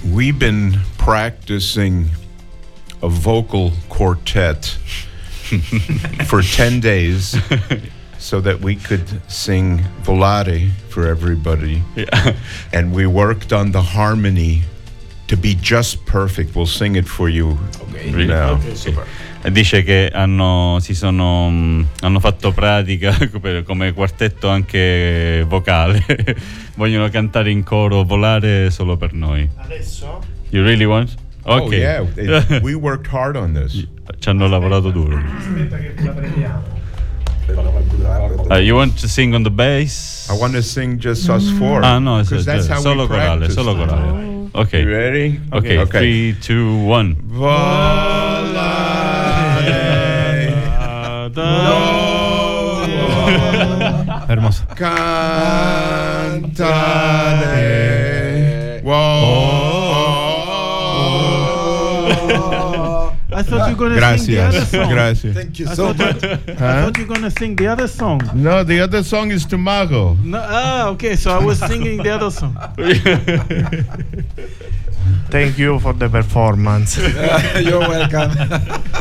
we've 0.00 0.38
been 0.38 0.80
practicing 0.96 2.08
a 3.00 3.08
vocal 3.08 3.72
quartet 3.88 4.78
for 6.24 6.42
10 6.42 6.80
days 6.80 7.38
so 8.18 8.40
that 8.40 8.60
we 8.60 8.74
could 8.76 9.20
sing 9.26 9.80
Volare 10.04 10.68
for 10.88 11.06
everybody. 11.06 11.82
Yeah. 11.94 12.34
And 12.72 12.92
we 12.92 13.06
worked 13.06 13.52
on 13.52 13.70
the 13.72 13.80
harmony 13.80 14.62
to 15.28 15.36
be 15.36 15.54
just 15.60 16.04
perfect. 16.04 16.54
We'll 16.54 16.66
sing 16.66 16.96
it 16.96 17.06
for 17.06 17.28
you 17.28 17.56
Ok. 17.80 18.26
now. 18.26 18.54
Ok, 18.54 18.74
super. 18.76 19.04
Dice 19.52 19.84
che 19.84 20.10
hanno, 20.12 20.78
si 20.80 20.94
sono, 20.94 21.46
hanno 22.00 22.20
fatto 22.20 22.50
pratica 22.52 23.16
come 23.64 23.92
quartetto 23.92 24.48
anche 24.48 25.44
vocale. 25.46 26.04
Vogliono 26.74 27.08
cantare 27.08 27.50
in 27.50 27.62
coro, 27.62 28.02
volare 28.02 28.70
solo 28.70 28.96
per 28.96 29.12
noi. 29.12 29.48
Adesso? 29.56 30.20
You 30.50 30.64
really 30.64 30.84
want? 30.84 31.14
Ok. 31.44 31.60
Oh 31.62 31.72
yeah, 31.72 32.04
we 32.62 32.74
worked 32.74 33.06
hard 33.12 33.36
on 33.36 33.52
this. 33.54 33.86
Ci 34.18 34.28
hanno 34.28 34.48
lavorato 34.48 34.90
duro. 34.90 35.16
Aspetta 35.38 35.76
che 35.78 35.94
la 36.02 36.10
prendiamo. 36.10 36.62
Uh, 37.48 38.60
you 38.62 38.74
want 38.74 38.98
to 38.98 39.08
sing 39.08 39.34
on 39.34 39.42
the 39.42 39.50
bass? 39.50 40.28
I 40.30 40.34
want 40.38 40.52
to 40.54 40.62
sing 40.62 40.98
just 40.98 41.28
us 41.30 41.48
four. 41.58 41.82
Ah 41.82 41.98
no, 41.98 42.18
it's 42.20 42.28
'cause 42.28 42.44
that's 42.44 42.66
how 42.66 42.80
solo 42.80 43.04
we 43.04 43.08
corale, 43.16 43.50
solo 43.50 43.74
corale. 43.74 44.50
Ok. 44.54 44.82
You 44.82 44.90
ready? 44.90 45.40
Ok, 45.52 45.86
3, 45.86 46.34
2, 46.40 46.76
1. 46.84 47.16
Volare, 47.28 47.48
Hermoso. 54.28 54.64
cantare. 57.48 58.80
Whoa. 58.84 59.48
I 63.38 63.42
thought 63.44 63.70
you 63.70 63.76
were 63.76 63.88
gonna 63.88 64.18
sing 64.18 64.34
the 64.34 64.40
other 64.40 64.64
song. 64.64 64.88
gracias. 64.92 65.36
Thank 65.36 65.60
you 65.60 65.68
I 65.68 65.74
so 65.74 65.94
thought, 65.94 65.98
much. 65.98 66.24
I 66.24 66.36
thought 66.82 66.98
you 66.98 67.06
were 67.06 67.14
gonna 67.14 67.30
sing 67.30 67.54
the 67.54 67.68
other 67.68 67.86
song. 67.86 68.20
No, 68.34 68.64
the 68.64 68.80
other 68.80 69.04
song 69.04 69.30
is 69.30 69.46
Tomago. 69.46 70.14
No, 70.14 70.40
ah, 70.42 70.88
okay. 70.88 71.14
So 71.14 71.30
I 71.30 71.44
was 71.44 71.60
singing 71.60 72.02
the 72.02 72.10
other 72.10 72.32
song. 72.32 72.56
Thank 75.28 75.58
you 75.58 75.78
for 75.78 75.94
the 75.94 76.08
performance. 76.08 76.96
You're 77.60 77.86
welcome. 77.86 78.32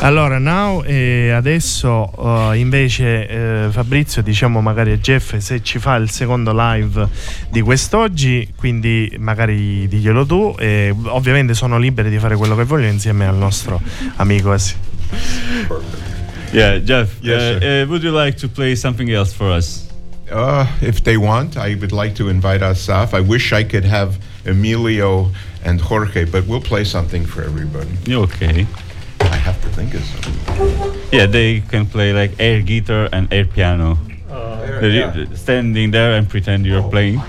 Allora, 0.00 0.38
now 0.38 0.82
e 0.84 1.30
adesso 1.30 2.10
uh, 2.16 2.52
invece 2.54 3.26
eh, 3.26 3.68
Fabrizio, 3.70 4.22
diciamo 4.22 4.60
magari 4.60 4.92
a 4.92 4.96
Jeff 4.98 5.36
se 5.36 5.62
ci 5.62 5.78
fa 5.78 5.96
il 5.96 6.10
secondo 6.10 6.52
live 6.54 7.08
di 7.50 7.60
quest'oggi, 7.60 8.52
quindi 8.56 9.14
magari 9.18 9.88
diglielo 9.88 10.24
tu 10.26 10.54
e 10.58 10.94
ovviamente 11.04 11.54
sono 11.54 11.78
liberi 11.78 12.10
di 12.10 12.18
fare 12.18 12.36
quello 12.36 12.54
che 12.54 12.64
vogliono 12.64 12.90
insieme 12.92 13.26
al 13.26 13.36
nostro 13.36 13.80
amico 14.16 14.52
Asi. 14.52 14.74
Yeah, 16.52 16.78
Jeff, 16.80 17.14
Yes, 17.20 17.56
uh, 17.56 17.60
sir. 17.60 17.82
uh, 17.84 17.88
would 17.88 18.02
you 18.02 18.12
like 18.12 18.36
to 18.38 18.48
play 18.48 18.74
something 18.76 19.08
else 19.10 19.32
for 19.34 19.50
us? 19.56 19.86
Uh, 20.30 20.66
if 20.80 21.02
they 21.02 21.16
want, 21.16 21.56
I 21.56 21.74
would 21.74 21.92
like 21.92 22.14
to 22.14 22.28
invite 22.28 22.62
Asaf. 22.62 23.14
I 23.14 23.20
wish 23.20 23.52
I 23.52 23.64
could 23.64 23.84
have 23.84 24.18
Emilio 24.46 25.30
and 25.64 25.80
Jorge, 25.80 26.24
but 26.24 26.46
we'll 26.46 26.60
play 26.60 26.84
something 26.84 27.24
for 27.26 27.42
everybody. 27.42 27.90
Okay? 28.08 28.66
I 29.20 29.36
have 29.36 29.60
to 29.62 29.68
think 29.68 29.94
of 29.94 30.02
something. 30.04 31.00
Yeah, 31.12 31.26
they 31.26 31.60
can 31.60 31.86
play 31.86 32.12
like 32.12 32.32
air 32.40 32.62
guitar 32.62 33.08
and 33.12 33.32
air 33.32 33.44
piano. 33.44 33.98
yeah. 34.28 35.12
Uh, 35.30 35.34
Standing 35.34 35.90
there 35.90 36.12
and 36.16 36.28
pretend 36.28 36.64
you're 36.66 36.88
playing. 36.88 37.20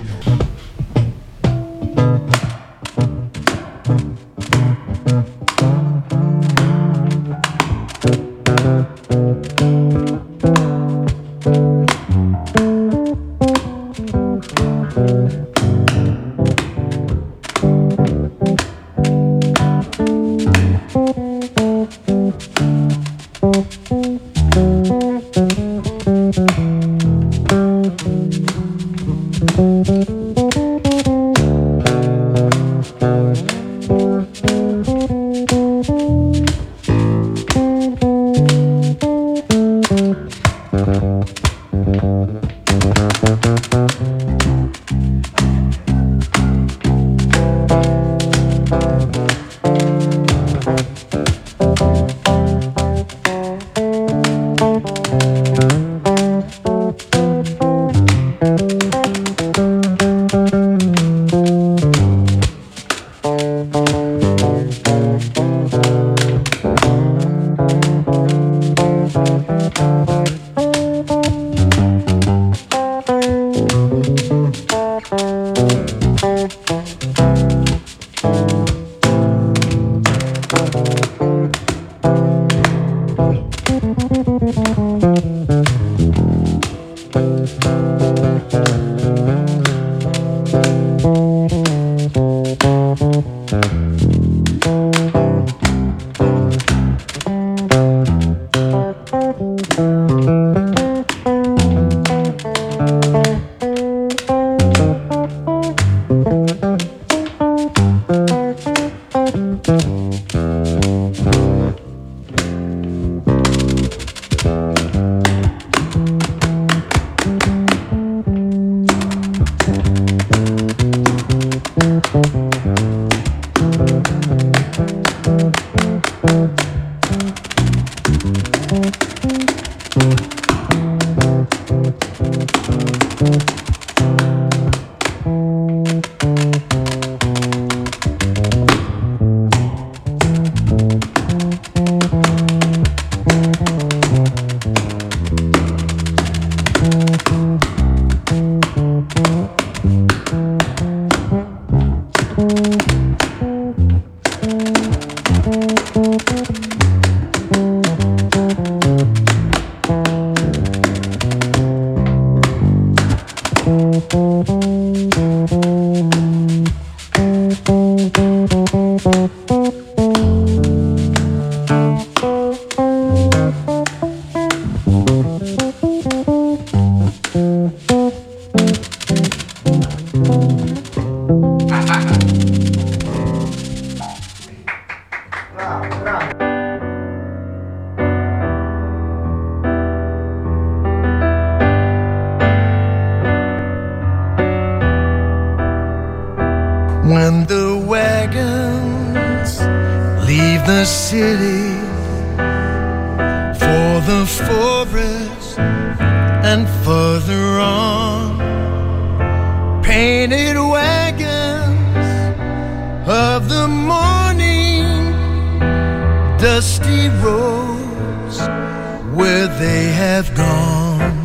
gone. 220.42 221.16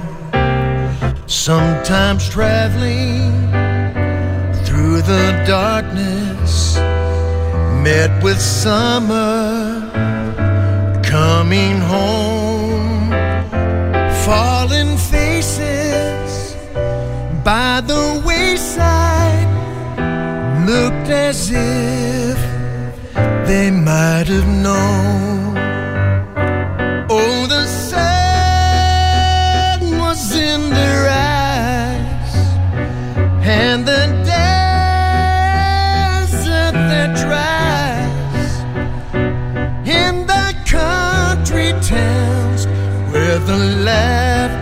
Sometimes 1.27 2.23
traveling 2.29 3.33
through 4.65 4.99
the 5.13 5.27
darkness, 5.47 6.77
met 7.87 8.13
with 8.23 8.41
summer 8.41 9.37
coming 11.17 11.77
home, 11.95 13.11
fallen 14.27 14.89
faces 15.15 16.31
by 17.45 17.81
the 17.91 18.05
wayside 18.27 19.51
looked 20.69 21.09
as 21.29 21.51
if 21.53 22.39
they 23.47 23.71
might 23.71 24.27
have 24.27 24.49
known. 24.65 25.46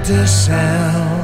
The 0.07 0.27
sound. 0.27 1.24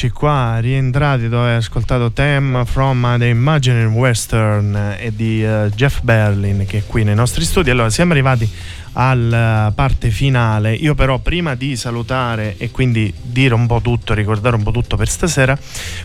Rieccoci 0.00 0.10
qua, 0.10 0.58
rientrati 0.60 1.28
dove 1.28 1.50
hai 1.50 1.56
ascoltato 1.56 2.10
Them 2.10 2.64
from 2.64 3.18
the 3.18 3.26
Imaginary 3.26 3.92
Western 3.92 4.96
e 4.98 5.12
di 5.14 5.44
eh, 5.44 5.70
Jeff 5.74 6.00
Berlin 6.00 6.64
che 6.66 6.78
è 6.78 6.82
qui 6.86 7.04
nei 7.04 7.14
nostri 7.14 7.44
studi. 7.44 7.68
Allora, 7.68 7.90
siamo 7.90 8.12
arrivati 8.12 8.50
alla 8.92 9.72
parte 9.74 10.10
finale. 10.10 10.72
Io 10.74 10.94
però 10.94 11.18
prima 11.18 11.54
di 11.54 11.76
salutare 11.76 12.56
e 12.58 12.70
quindi 12.70 13.12
dire 13.20 13.54
un 13.54 13.66
po' 13.66 13.80
tutto, 13.80 14.14
ricordare 14.14 14.56
un 14.56 14.62
po' 14.62 14.70
tutto 14.70 14.96
per 14.96 15.08
stasera, 15.08 15.58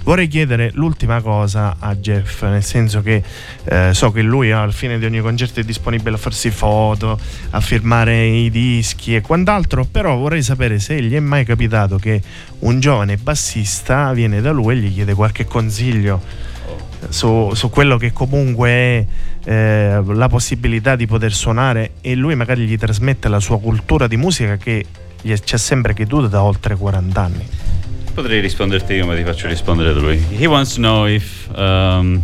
vorrei 0.03 0.27
chiedere 0.27 0.71
l'ultima 0.73 1.21
cosa 1.21 1.77
a 1.79 1.95
Jeff, 1.95 2.43
nel 2.43 2.63
senso 2.63 3.01
che 3.01 3.23
eh, 3.65 3.93
so 3.93 4.11
che 4.11 4.21
lui 4.21 4.51
al 4.51 4.73
fine 4.73 4.99
di 4.99 5.05
ogni 5.05 5.21
concerto 5.21 5.59
è 5.59 5.63
disponibile 5.63 6.15
a 6.15 6.19
farsi 6.19 6.51
foto, 6.51 7.19
a 7.51 7.59
firmare 7.59 8.25
i 8.25 8.49
dischi 8.49 9.15
e 9.15 9.21
quant'altro, 9.21 9.85
però 9.85 10.15
vorrei 10.15 10.43
sapere 10.43 10.79
se 10.79 11.01
gli 11.01 11.13
è 11.13 11.19
mai 11.19 11.45
capitato 11.45 11.97
che 11.97 12.21
un 12.59 12.79
giovane 12.79 13.17
bassista 13.17 14.11
viene 14.13 14.41
da 14.41 14.51
lui 14.51 14.75
e 14.75 14.77
gli 14.77 14.93
chiede 14.93 15.13
qualche 15.13 15.45
consiglio 15.45 16.53
su, 17.09 17.51
su 17.53 17.69
quello 17.69 17.97
che 17.97 18.11
comunque 18.13 18.69
è 18.69 19.05
eh, 19.45 20.01
la 20.05 20.27
possibilità 20.27 20.95
di 20.95 21.05
poter 21.05 21.33
suonare 21.33 21.91
e 22.01 22.15
lui 22.15 22.35
magari 22.35 22.65
gli 22.65 22.77
trasmette 22.77 23.27
la 23.27 23.39
sua 23.39 23.59
cultura 23.59 24.07
di 24.07 24.17
musica 24.17 24.57
che 24.57 24.85
gli 25.21 25.31
è- 25.31 25.39
ci 25.39 25.55
ha 25.55 25.57
sempre 25.57 25.93
creduto 25.93 26.27
da 26.27 26.43
oltre 26.43 26.75
40 26.75 27.21
anni. 27.21 27.47
Potrei 28.13 28.39
risponderti 28.39 28.93
io, 28.93 29.05
ma 29.05 29.15
ti 29.15 29.23
faccio 29.23 29.47
rispondere 29.47 29.93
da 29.93 29.99
lui. 29.99 30.23
He 30.37 30.45
wants 30.45 30.75
to 30.75 30.79
know 30.79 31.05
if 31.05 31.49
um, 31.55 32.21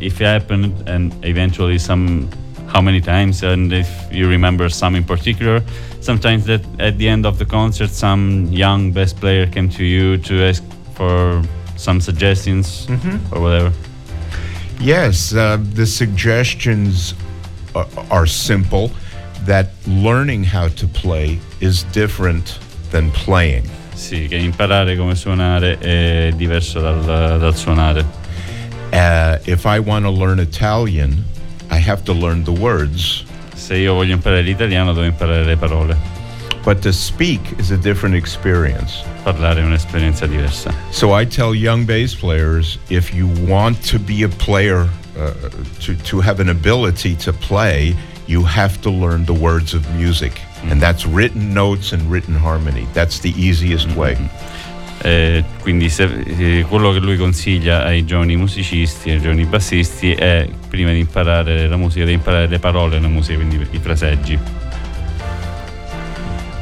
if 0.00 0.18
it 0.20 0.26
happened 0.26 0.88
and 0.88 1.12
eventually 1.20 1.78
some 1.78 2.26
how 2.72 2.80
many 2.80 3.00
times 3.00 3.42
and 3.42 3.70
if 3.72 3.88
you 4.10 4.26
remember 4.28 4.70
some 4.70 4.96
in 4.96 5.04
particular. 5.04 5.62
Sometimes 6.00 6.44
that 6.44 6.62
at 6.78 6.96
the 6.96 7.08
end 7.08 7.24
of 7.26 7.38
the 7.38 7.44
concert 7.44 7.90
some 7.90 8.48
young 8.50 8.90
bass 8.90 9.12
player 9.12 9.46
came 9.46 9.68
to 9.70 9.84
you 9.84 10.16
to 10.18 10.48
ask 10.48 10.62
for 10.94 11.42
some 11.76 12.00
suggestions 12.00 12.88
or 13.30 13.40
whatever. 13.40 13.72
Yes, 14.80 15.32
uh, 15.32 15.58
the 15.74 15.86
suggestions 15.86 17.14
are, 17.74 17.86
are 18.10 18.26
simple 18.26 18.90
that 19.46 19.70
learning 19.86 20.44
how 20.44 20.68
to 20.68 20.86
play 20.86 21.38
is 21.60 21.84
different 21.92 22.58
than 22.90 23.10
playing. 23.10 23.68
Sì, 23.94 24.26
che 24.28 24.36
imparare 24.36 24.96
come 24.96 25.14
suonare 25.14 25.78
è 25.78 26.32
diverso 26.34 26.80
dal, 26.80 27.38
dal 27.38 27.56
suonare. 27.56 28.04
Uh, 28.92 29.38
if 29.46 29.64
I 29.64 29.78
want 29.78 30.04
to 30.04 30.10
learn 30.10 30.38
Italian, 30.38 31.24
I 31.70 31.78
have 31.78 32.04
to 32.04 32.12
learn 32.12 32.44
the 32.44 32.52
words, 32.52 33.24
Se 33.54 33.76
io 33.76 33.94
voglio 33.94 34.12
imparare 34.12 34.42
l'italiano 34.42 34.92
devo 34.92 35.06
imparare 35.06 35.44
le 35.44 35.56
parole. 35.56 35.96
But 36.64 36.80
to 36.82 36.92
speak 36.92 37.40
is 37.58 37.70
a 37.70 37.76
different 37.76 38.14
experience. 38.14 39.04
Parlare 39.22 39.60
è 39.60 39.64
un'esperienza 39.64 40.26
diversa. 40.26 40.72
So 40.90 41.18
I 41.18 41.26
tell 41.26 41.54
young 41.54 41.84
bass 41.84 42.14
players 42.14 42.78
if 42.88 43.12
you 43.12 43.28
want 43.46 43.80
to 43.90 43.98
be 43.98 44.24
a 44.24 44.28
player, 44.28 44.88
uh, 45.16 45.32
to, 45.80 45.94
to 46.04 46.20
have 46.20 46.40
an 46.40 46.48
ability 46.48 47.14
to 47.16 47.32
play, 47.32 47.94
you 48.26 48.44
have 48.44 48.80
to 48.82 48.90
learn 48.90 49.24
the 49.26 49.34
words 49.34 49.74
of 49.74 49.86
music. 49.96 50.40
And 50.70 50.80
that's 50.80 51.04
written 51.06 51.52
notes 51.52 51.92
and 51.92 52.10
written 52.10 52.34
harmony. 52.34 52.86
That's 52.94 53.20
the 53.20 53.34
easiest 53.36 53.94
way. 53.94 54.16
Eh, 55.02 55.44
quindi 55.60 55.90
se- 55.90 56.24
eh, 56.24 56.64
quello 56.66 56.90
che 56.92 56.98
lui 57.00 57.18
consiglia 57.18 57.84
ai 57.84 58.06
giovani 58.06 58.36
musicisti, 58.36 59.10
ai 59.10 59.20
giovani 59.20 59.44
bassisti 59.44 60.12
è 60.12 60.48
prima 60.70 60.92
di 60.92 61.00
imparare 61.00 61.68
la 61.68 61.76
musica, 61.76 62.06
di 62.06 62.12
imparare 62.12 62.46
le 62.46 62.58
parole 62.58 62.94
della 62.94 63.08
musica, 63.08 63.36
quindi 63.36 63.66
i 63.70 63.78
fraseggi. 63.78 64.38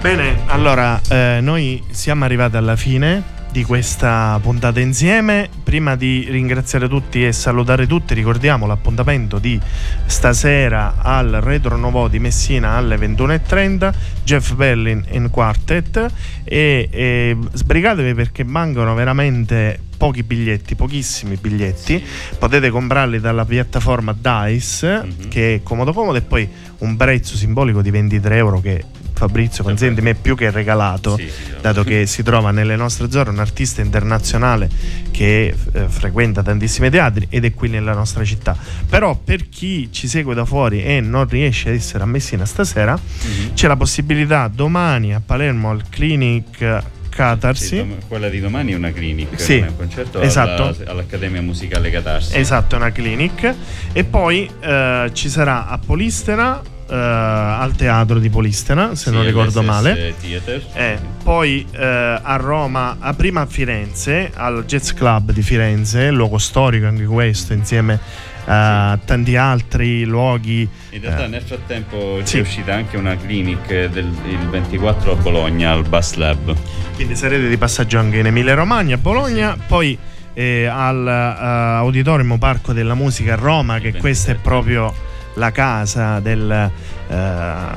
Bene, 0.03 0.41
allora 0.47 1.01
eh, 1.09 1.39
noi 1.41 1.81
siamo 1.91 2.25
arrivati 2.25 2.57
alla 2.57 2.75
fine 2.75 3.23
di 3.53 3.63
questa 3.63 4.37
puntata 4.43 4.81
insieme. 4.81 5.49
Prima 5.63 5.95
di 5.95 6.27
ringraziare 6.29 6.89
tutti 6.89 7.25
e 7.25 7.31
salutare 7.31 7.87
tutti, 7.87 8.13
ricordiamo 8.13 8.67
l'appuntamento 8.67 9.39
di 9.39 9.61
stasera 10.05 10.95
al 10.99 11.39
Retro 11.41 11.77
Novo 11.77 12.09
di 12.09 12.19
Messina 12.19 12.71
alle 12.71 12.97
21.30, 12.97 13.95
Jeff 14.25 14.55
Berlin 14.55 15.05
in 15.13 15.31
quartet 15.31 16.05
e, 16.43 16.89
e 16.91 17.37
sbrigatevi 17.53 18.13
perché 18.15 18.43
mancano 18.43 18.95
veramente 18.95 19.79
pochi 19.97 20.25
biglietti, 20.25 20.75
pochissimi 20.75 21.37
biglietti. 21.37 22.05
Potete 22.41 22.71
comprarli 22.71 23.21
dalla 23.21 23.45
piattaforma 23.45 24.13
Dice 25.05 25.29
che 25.29 25.55
è 25.55 25.63
comodo 25.63 25.93
comodo 25.93 26.19
e 26.19 26.23
poi 26.23 26.49
un 26.79 26.97
prezzo 26.97 27.37
simbolico 27.37 27.81
di 27.83 27.91
23 27.91 28.37
euro 28.37 28.61
che 28.61 28.85
Fabrizio 29.27 29.63
consentimi 29.63 30.11
è 30.11 30.15
più 30.15 30.35
che 30.35 30.51
regalato 30.51 31.17
Sì, 31.17 31.29
sì, 31.29 31.53
dato 31.61 31.85
che 31.85 32.07
si 32.07 32.25
trova 32.25 32.51
nelle 32.51 32.75
nostre 32.75 33.09
zone 33.09 33.31
un 33.31 33.39
artista 33.39 33.81
internazionale 33.81 34.69
che 35.13 35.55
eh, 35.75 35.85
frequenta 35.87 36.43
tantissimi 36.43 36.91
teatri 36.91 37.29
ed 37.31 37.45
è 37.45 37.55
qui 37.55 37.69
nella 37.69 37.93
nostra 37.95 38.25
città. 38.25 38.57
Però 38.89 39.15
per 39.15 39.49
chi 39.49 39.93
ci 39.93 40.09
segue 40.09 40.35
da 40.35 40.45
fuori 40.45 40.83
e 40.83 41.01
non 41.01 41.29
riesce 41.29 41.69
ad 41.69 41.77
essere 41.77 42.03
a 42.03 42.07
Messina 42.07 42.45
stasera, 42.45 42.95
Mhm. 42.99 43.55
c'è 43.55 43.69
la 43.69 43.77
possibilità 43.77 44.49
domani 44.53 45.15
a 45.15 45.23
Palermo 45.25 45.71
al 45.71 45.85
Clinic 45.89 46.83
Catarsi. 47.09 47.67
Sì, 47.77 47.95
quella 48.09 48.29
di 48.29 48.41
domani 48.41 48.73
è 48.73 48.75
una 48.75 48.91
clinic, 48.91 49.39
Sì, 49.39 49.59
è 49.59 49.69
un 49.69 49.77
concerto 49.77 50.19
esatto. 50.21 50.63
alla- 50.65 50.91
all'Accademia 50.91 51.43
Musicale 51.43 51.91
Catarsi. 51.91 52.37
Esatto, 52.39 52.75
è 52.75 52.79
una 52.79 52.91
clinic. 52.91 53.55
E 53.93 54.03
poi 54.05 54.51
eh, 54.61 55.11
ci 55.13 55.29
sarà 55.29 55.69
a 55.69 55.79
Polistena, 55.79 56.61
eh, 56.93 56.95
al 56.95 57.75
teatro 57.75 58.19
di 58.19 58.29
Polistena, 58.29 58.95
se 58.95 59.09
Sì, 59.09 59.17
non 59.17 59.25
ricordo 59.25 59.61
all'SS 59.61 59.67
male. 59.67 60.15
Eh, 60.75 60.99
poi 61.23 61.67
eh, 61.73 62.21
a 62.23 62.37
Roma, 62.37 62.99
a 62.99 63.15
prima 63.15 63.41
a 63.41 63.47
Firenze, 63.47 64.31
al 64.35 64.65
Jazz 64.67 64.91
Club 64.91 65.33
di 65.33 65.41
Firenze, 65.41 66.11
luogo 66.11 66.37
storico 66.37 66.87
anche 66.87 67.07
questo, 67.07 67.55
insieme 67.55 67.99
a 68.45 68.99
tanti 69.03 69.37
altri 69.37 70.05
luoghi. 70.05 70.69
In 70.91 71.01
realtà 71.01 71.25
eh, 71.25 71.29
nel 71.29 71.43
frattempo 71.43 72.21
sì. 72.25 72.35
c'è 72.35 72.41
uscita 72.41 72.75
anche 72.75 72.99
una 72.99 73.17
clinic 73.17 73.69
del, 73.87 74.13
il 74.27 74.49
24 74.51 75.13
a 75.13 75.15
Bologna 75.15 75.73
al 75.73 75.89
Bass 75.89 76.15
Lab. 76.15 76.55
quindi 76.95 77.17
sarete 77.17 77.49
di 77.49 77.57
passaggio 77.57 77.99
anche 77.99 78.19
in 78.19 78.27
Emilia 78.27 78.53
Romagna, 78.53 78.97
a 78.97 78.99
Bologna, 78.99 79.57
poi 79.67 79.97
eh, 80.35 80.67
al 80.67 81.07
eh, 81.07 81.47
Auditorium 81.79 82.37
Parco 82.37 82.75
della 82.75 82.95
Musica 82.95 83.33
a 83.33 83.37
Roma, 83.37 83.79
che 83.79 83.89
Il 83.89 83.97
questa 83.97 84.33
è 84.33 84.35
27. 84.35 84.43
proprio 84.43 85.11
la 85.35 85.51
casa 85.51 86.21
del, 86.21 86.71
eh, 87.09 87.17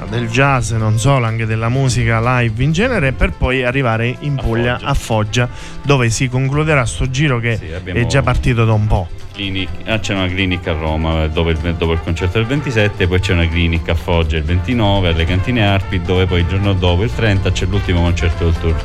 del 0.09 0.27
jazz, 0.29 0.71
non 0.71 0.99
solo, 0.99 1.25
anche 1.25 1.45
della 1.45 1.69
musica 1.69 2.19
live 2.39 2.63
in 2.63 2.71
genere, 2.71 3.11
per 3.13 3.31
poi 3.31 3.63
arrivare 3.63 4.15
in 4.19 4.37
A 4.37 4.41
Puglia, 4.41 4.73
Foggia. 4.77 4.87
a 4.87 4.93
Foggia, 4.93 5.49
dove 5.83 6.09
si 6.09 6.27
concluderà 6.27 6.85
sto 6.85 7.09
giro 7.09 7.39
che 7.39 7.57
Sì, 7.57 7.89
è 7.91 8.05
già 8.05 8.21
partito 8.21 8.65
da 8.65 8.73
un 8.73 8.87
po'. 8.87 9.07
Clinic- 9.33 9.69
ah, 9.89 9.99
c'è 9.99 10.13
una 10.13 10.27
clinic 10.27 10.65
a 10.67 10.71
Roma 10.73 11.27
dove 11.27 11.51
il- 11.51 11.75
dopo 11.75 11.91
il 11.91 11.99
concerto 12.01 12.37
del 12.37 12.47
27, 12.47 13.05
poi 13.07 13.19
c'è 13.19 13.33
una 13.33 13.47
clinic 13.47 13.89
a 13.89 13.95
Foggia 13.95 14.37
il 14.37 14.43
29 14.43 15.09
alle 15.09 15.25
cantine 15.25 15.65
Arpi, 15.67 16.01
dove 16.01 16.25
poi 16.25 16.39
il 16.41 16.47
giorno 16.47 16.73
dopo, 16.73 17.03
il 17.03 17.13
30, 17.13 17.51
c'è 17.51 17.65
l'ultimo 17.65 18.01
concerto 18.01 18.45
del 18.45 18.57
tour. 18.59 18.75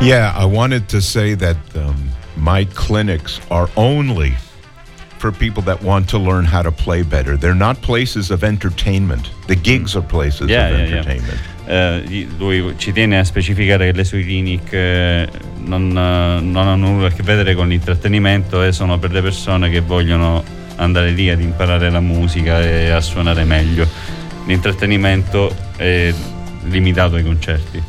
Yeah, 0.00 0.32
I 0.38 0.44
wanted 0.44 0.86
to 0.86 1.00
say 1.00 1.36
that 1.36 1.56
um, 1.74 2.10
my 2.34 2.66
clinics 2.72 3.40
are 3.48 3.68
only 3.74 4.34
for 5.22 5.30
people 5.30 5.62
that 5.62 5.80
want 5.84 6.08
to 6.10 6.18
learn 6.18 6.44
how 6.44 6.62
to 6.62 6.72
play 6.72 7.04
better. 7.04 7.36
They're 7.38 7.54
not 7.54 7.80
places 7.80 8.30
of 8.32 8.42
entertainment. 8.42 9.30
The 9.46 9.54
gigs 9.54 9.94
are 9.94 10.02
places 10.04 10.48
Yeah, 10.50 10.66
of 10.66 10.72
yeah, 10.72 10.86
yeah. 10.88 10.96
entertainment. 10.96 11.40
Eh, 11.64 12.02
gli- 12.08 12.28
lui 12.38 12.74
ci 12.76 12.90
tiene 12.92 13.18
a 13.20 13.24
specificare 13.24 13.92
che 13.92 13.96
le 13.96 14.02
sue 14.04 14.22
clinic 14.22 14.72
eh, 14.72 15.28
non, 15.64 15.90
eh, 15.96 16.40
non 16.42 16.66
hanno 16.66 16.88
nulla 16.90 17.06
a 17.06 17.10
che 17.10 17.22
vedere 17.22 17.54
con 17.54 17.68
l'intrattenimento 17.68 18.64
e 18.64 18.72
sono 18.72 18.98
per 18.98 19.12
le 19.12 19.22
persone 19.22 19.70
che 19.70 19.78
vogliono 19.78 20.42
andare 20.76 21.10
lì 21.10 21.30
ad 21.30 21.40
imparare 21.40 21.88
la 21.88 22.00
musica 22.00 22.60
e 22.60 22.90
a 22.90 23.00
suonare 23.00 23.44
meglio. 23.44 23.86
L'intrattenimento 24.46 25.54
è 25.76 26.12
limitato 26.64 27.14
ai 27.14 27.22
concerti. 27.22 27.80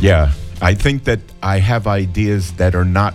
Yeah, 0.00 0.30
I 0.60 0.76
think 0.76 1.04
that 1.04 1.20
I 1.42 1.58
have 1.66 1.86
ideas 1.86 2.52
that 2.56 2.74
are 2.74 2.84
not 2.84 3.14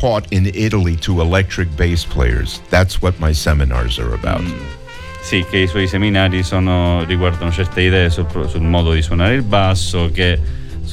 taught 0.00 0.26
in 0.30 0.50
Italy 0.54 0.96
to 0.96 1.20
electric 1.20 1.68
bass 1.76 2.04
players. 2.04 2.60
That's 2.68 3.00
what 3.00 3.14
my 3.18 3.32
seminars 3.32 3.98
are 3.98 4.12
about. 4.12 4.44
Sì, 5.22 5.44
che 5.50 5.58
i 5.58 5.66
suoi 5.66 5.88
seminari 5.88 6.42
sono- 6.42 7.04
riguardano 7.04 7.50
certe 7.50 7.82
idee 7.82 8.10
sul, 8.10 8.26
sul 8.48 8.60
modo 8.60 8.92
di 8.92 9.02
suonare 9.02 9.34
il 9.34 9.42
basso 9.42 10.10
che 10.12 10.38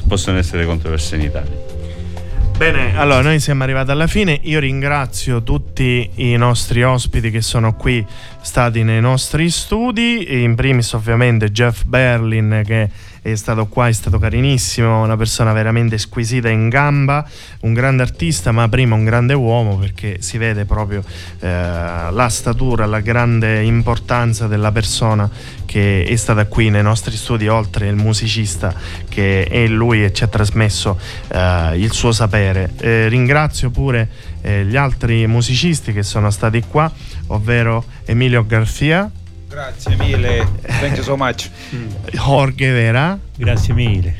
possono 0.08 0.38
essere 0.38 0.66
controverse 0.66 1.16
in 1.16 1.22
Italia. 1.22 1.72
Bene, 2.58 2.97
allora 2.97 3.22
noi 3.22 3.39
siamo 3.39 3.64
arrivati 3.64 3.91
alla 3.91 4.08
fine. 4.08 4.39
Io 4.43 4.60
ringrazio 4.60 5.43
tutti 5.43 6.10
i 6.16 6.36
nostri 6.36 6.84
ospiti 6.84 7.30
che 7.30 7.41
sono 7.41 7.76
qui 7.76 8.06
stati 8.41 8.84
nei 8.84 9.01
nostri 9.01 9.49
studi. 9.49 10.43
In 10.43 10.56
primis, 10.56 10.93
ovviamente, 10.93 11.51
Jeff 11.51 11.84
Berlin, 11.84 12.62
che 12.66 12.89
è 13.24 13.36
stato 13.36 13.68
qua, 13.68 13.88
è 13.88 13.94
stato 13.94 14.20
carinissimo, 14.20 15.02
una 15.02 15.16
persona 15.16 15.54
veramente 15.54 15.98
squisita 15.98 16.50
in 16.50 16.68
gamba, 16.68 17.26
un 17.62 17.74
grande 17.74 18.04
artista, 18.04 18.52
ma 18.52 18.68
prima 18.68 18.96
un 18.96 19.06
grande 19.06 19.34
uomo 19.34 19.78
perché 19.78 20.18
si 20.22 20.38
vede 20.38 20.66
proprio 20.66 21.02
eh, 21.40 21.48
la 21.48 22.28
statura, 22.30 22.86
la 22.86 23.00
grande 23.00 23.64
importanza 23.64 24.48
della 24.48 24.74
persona 24.74 25.30
che 25.66 26.04
è 26.04 26.16
stata 26.18 26.46
qui 26.48 26.70
nei 26.70 26.84
nostri 26.84 27.16
studi, 27.16 27.48
oltre 27.48 27.88
il 27.88 27.96
musicista 27.96 28.76
che 29.08 29.46
è 29.46 29.68
lui 29.68 30.04
e 30.04 30.12
ci 30.12 30.26
ha 30.26 30.28
trasmesso 30.28 31.00
eh, 31.30 31.78
il 31.78 31.94
suo 31.94 32.12
sapere. 32.12 32.72
Eh, 32.78 33.08
ringrazio 33.08 33.70
pure 33.70 34.10
eh, 34.42 34.66
gli 34.66 34.76
altri 34.76 35.26
musicisti 35.28 35.94
che 35.94 36.04
sono 36.04 36.30
stati 36.30 36.62
qua, 36.68 36.92
ovvero 37.28 37.86
Emilio 38.04 38.46
Garcia, 38.46 39.10
Grazie 39.54 39.95
mille. 39.95 40.47
Thank 40.80 40.95
you 40.97 41.04
so 41.04 41.16
much. 41.16 41.49
Jorge 42.18 42.72
Vera 42.72 43.20
Grazie 43.38 43.74
mille. 43.74 44.14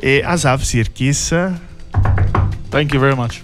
e 0.00 0.22
Asaf 0.24 0.62
Sirkis. 0.62 1.32
Thank 2.70 2.92
you 2.92 3.00
very 3.00 3.14
much. 3.16 3.42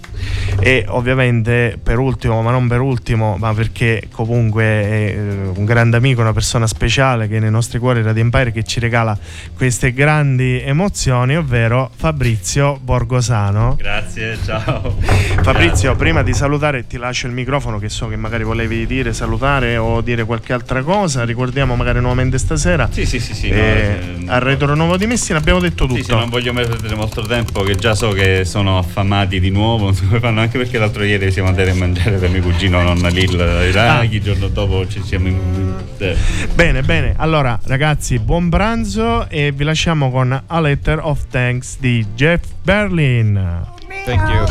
E 0.60 0.84
ovviamente 0.88 1.78
per 1.82 1.98
ultimo, 1.98 2.42
ma 2.42 2.50
non 2.50 2.68
per 2.68 2.80
ultimo, 2.80 3.36
ma 3.36 3.52
perché 3.54 4.08
comunque 4.10 4.62
è 4.62 5.14
eh, 5.16 5.50
un 5.54 5.64
grande 5.64 5.96
amico, 5.96 6.20
una 6.20 6.32
persona 6.32 6.66
speciale 6.66 7.28
che 7.28 7.38
nei 7.38 7.50
nostri 7.50 7.78
cuori 7.78 8.02
Radio 8.02 8.22
Empire 8.22 8.52
che 8.52 8.62
ci 8.62 8.80
regala 8.80 9.16
queste 9.56 9.92
grandi 9.92 10.60
emozioni, 10.60 11.36
ovvero 11.36 11.90
Fabrizio 11.94 12.78
Borgosano. 12.80 13.76
Grazie, 13.78 14.38
ciao. 14.44 14.96
Fabrizio, 15.42 15.96
prima 15.96 16.22
di 16.22 16.32
salutare 16.32 16.86
ti 16.86 16.96
lascio 16.96 17.26
il 17.26 17.32
microfono 17.32 17.78
che 17.78 17.88
so 17.88 18.08
che 18.08 18.16
magari 18.16 18.44
volevi 18.44 18.86
dire, 18.86 19.12
salutare 19.12 19.76
o 19.76 20.00
dire 20.00 20.24
qualche 20.24 20.52
altra 20.52 20.82
cosa. 20.82 21.24
Ricordiamo 21.24 21.76
magari 21.76 22.00
nuovamente 22.00 22.38
stasera. 22.38 22.88
Sì, 22.90 23.06
sì, 23.06 23.18
sì, 23.18 23.34
sì. 23.34 23.48
no, 23.50 23.56
eh, 23.56 23.98
eh, 24.20 24.24
al 24.26 24.40
Retro 24.40 24.74
Nuovo 24.74 24.96
di 24.96 25.06
Messina 25.06 25.38
abbiamo 25.38 25.60
detto 25.60 25.86
tutto. 25.86 25.96
Sì, 25.96 26.04
sì, 26.04 26.10
non 26.10 26.28
voglio 26.28 26.52
perdere 26.52 26.94
molto 26.94 27.22
tempo, 27.22 27.62
che 27.62 27.74
già 27.76 27.94
so 27.94 28.10
che 28.10 28.44
sono 28.44 28.78
affamati 28.78 29.40
di 29.40 29.50
nuovo, 29.50 29.92
fanno, 30.20 30.41
anche 30.42 30.58
perché 30.58 30.78
l'altro 30.78 31.04
ieri 31.04 31.30
siamo 31.30 31.48
andati 31.48 31.70
a 31.70 31.74
mangiare 31.74 32.18
da 32.18 32.28
mio 32.28 32.42
cugino 32.42 32.82
nonna 32.82 33.08
Lil 33.08 33.36
raghi, 33.72 34.16
il 34.16 34.22
giorno 34.22 34.48
dopo 34.48 34.86
ci 34.88 35.02
siamo 35.02 35.28
in... 35.28 35.74
eh. 35.98 36.16
Bene, 36.54 36.82
bene. 36.82 37.14
Allora, 37.16 37.58
ragazzi, 37.64 38.18
buon 38.18 38.48
pranzo 38.48 39.28
e 39.28 39.52
vi 39.52 39.64
lasciamo 39.64 40.10
con 40.10 40.42
A 40.46 40.60
Letter 40.60 40.98
of 41.02 41.26
Thanks 41.30 41.78
di 41.78 42.04
Jeff 42.14 42.44
Berlin. 42.62 43.64
Thank 44.04 44.28
you. 44.28 44.44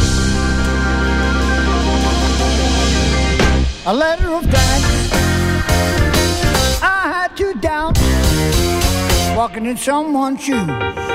a 3.85 3.93
letter 3.93 4.31
of 4.31 4.43
thanks. 4.43 5.11
I 6.81 7.09
had 7.13 7.39
you 7.39 7.59
down, 7.59 7.93
walking 9.35 9.65
in 9.65 9.77
someone's 9.77 10.43
shoes. 10.43 11.10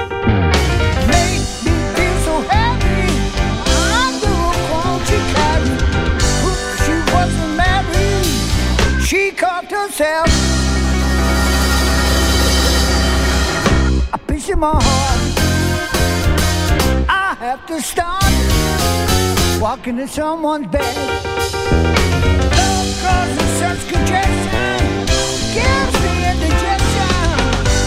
She 9.27 9.33
caught 9.33 9.69
herself. 9.69 10.29
A 14.13 14.19
piece 14.19 14.49
of 14.51 14.59
my 14.61 14.79
heart. 14.81 15.21
I 17.09 17.35
have 17.41 17.67
to 17.67 17.83
start 17.83 18.23
walking 19.61 19.99
in 19.99 20.07
someone's 20.07 20.69
bed. 20.69 20.97
Love 22.61 22.91
causes 23.03 23.51
such 23.59 23.83
congestion, 23.91 24.79
gives 25.59 25.95
me 26.05 26.15
indigestion. 26.31 27.35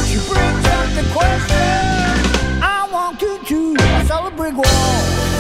She 0.09 0.19
brings 0.27 0.65
up 0.75 0.87
the 0.99 1.05
question. 1.15 2.61
I 2.61 2.89
want 2.91 3.17
to 3.21 3.39
do 3.47 3.77
a 3.79 4.05
solid 4.07 4.35
brick 4.35 4.57
wall. 4.57 5.38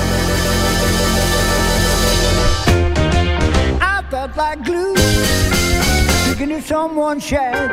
Someone's 6.79 7.25
shed. 7.25 7.69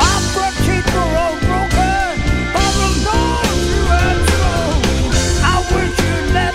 My 0.00 0.14
front 0.32 0.56
all 1.20 1.34
broken, 1.48 2.14
you 3.70 3.80
had. 3.90 4.18
I 5.52 5.56
wish 5.72 5.96
you 6.04 6.16
them. 6.36 6.54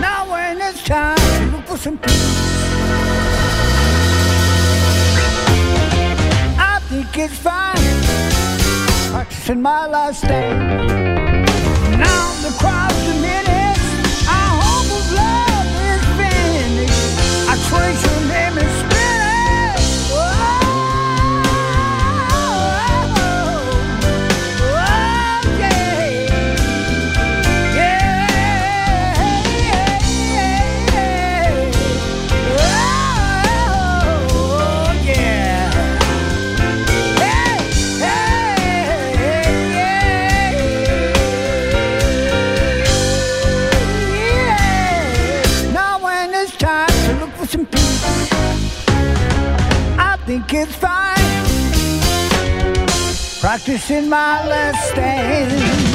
Now 0.00 0.20
when 0.30 0.54
it's 0.68 0.80
time 0.84 1.52
look 1.52 1.64
for 1.70 1.76
some 1.76 1.98
peace. 1.98 2.28
I 6.72 6.74
think 6.88 7.10
it's 7.24 7.38
fine, 7.48 7.96
practicing 9.10 9.60
my 9.60 9.82
last 9.88 10.18
stand. 10.20 10.58
Now 12.06 12.24
the 12.44 12.52
crowd's 12.60 13.00
diminished, 13.08 14.28
our 14.36 14.52
hope 14.62 14.90
of 14.98 15.06
love 15.22 15.68
is 15.90 16.02
finished. 16.20 17.12
I 17.50 17.54
trace 17.68 18.02
your 18.06 18.20
name 18.28 18.47
think 50.58 50.68
it's 50.68 50.76
fine 50.76 51.18
practicing 53.40 54.08
my 54.08 54.46
last 54.46 54.90
stand. 54.90 55.87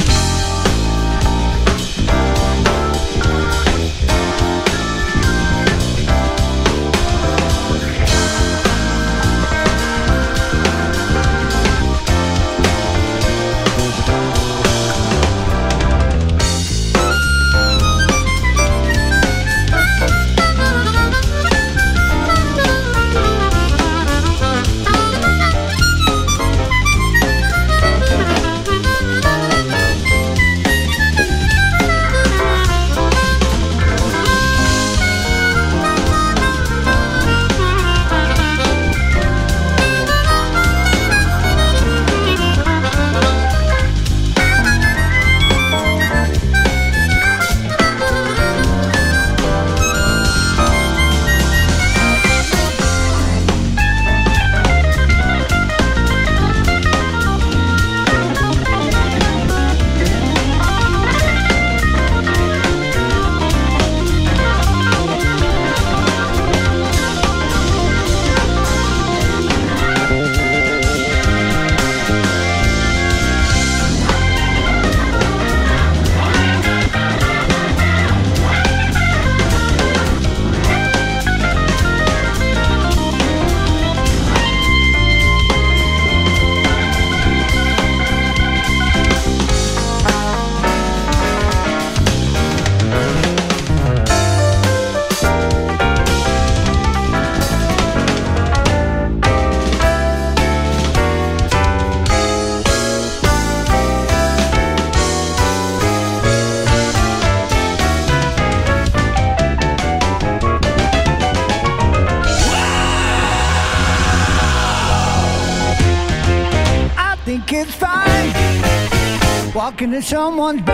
Someone's 120.02 120.62
bed. 120.62 120.73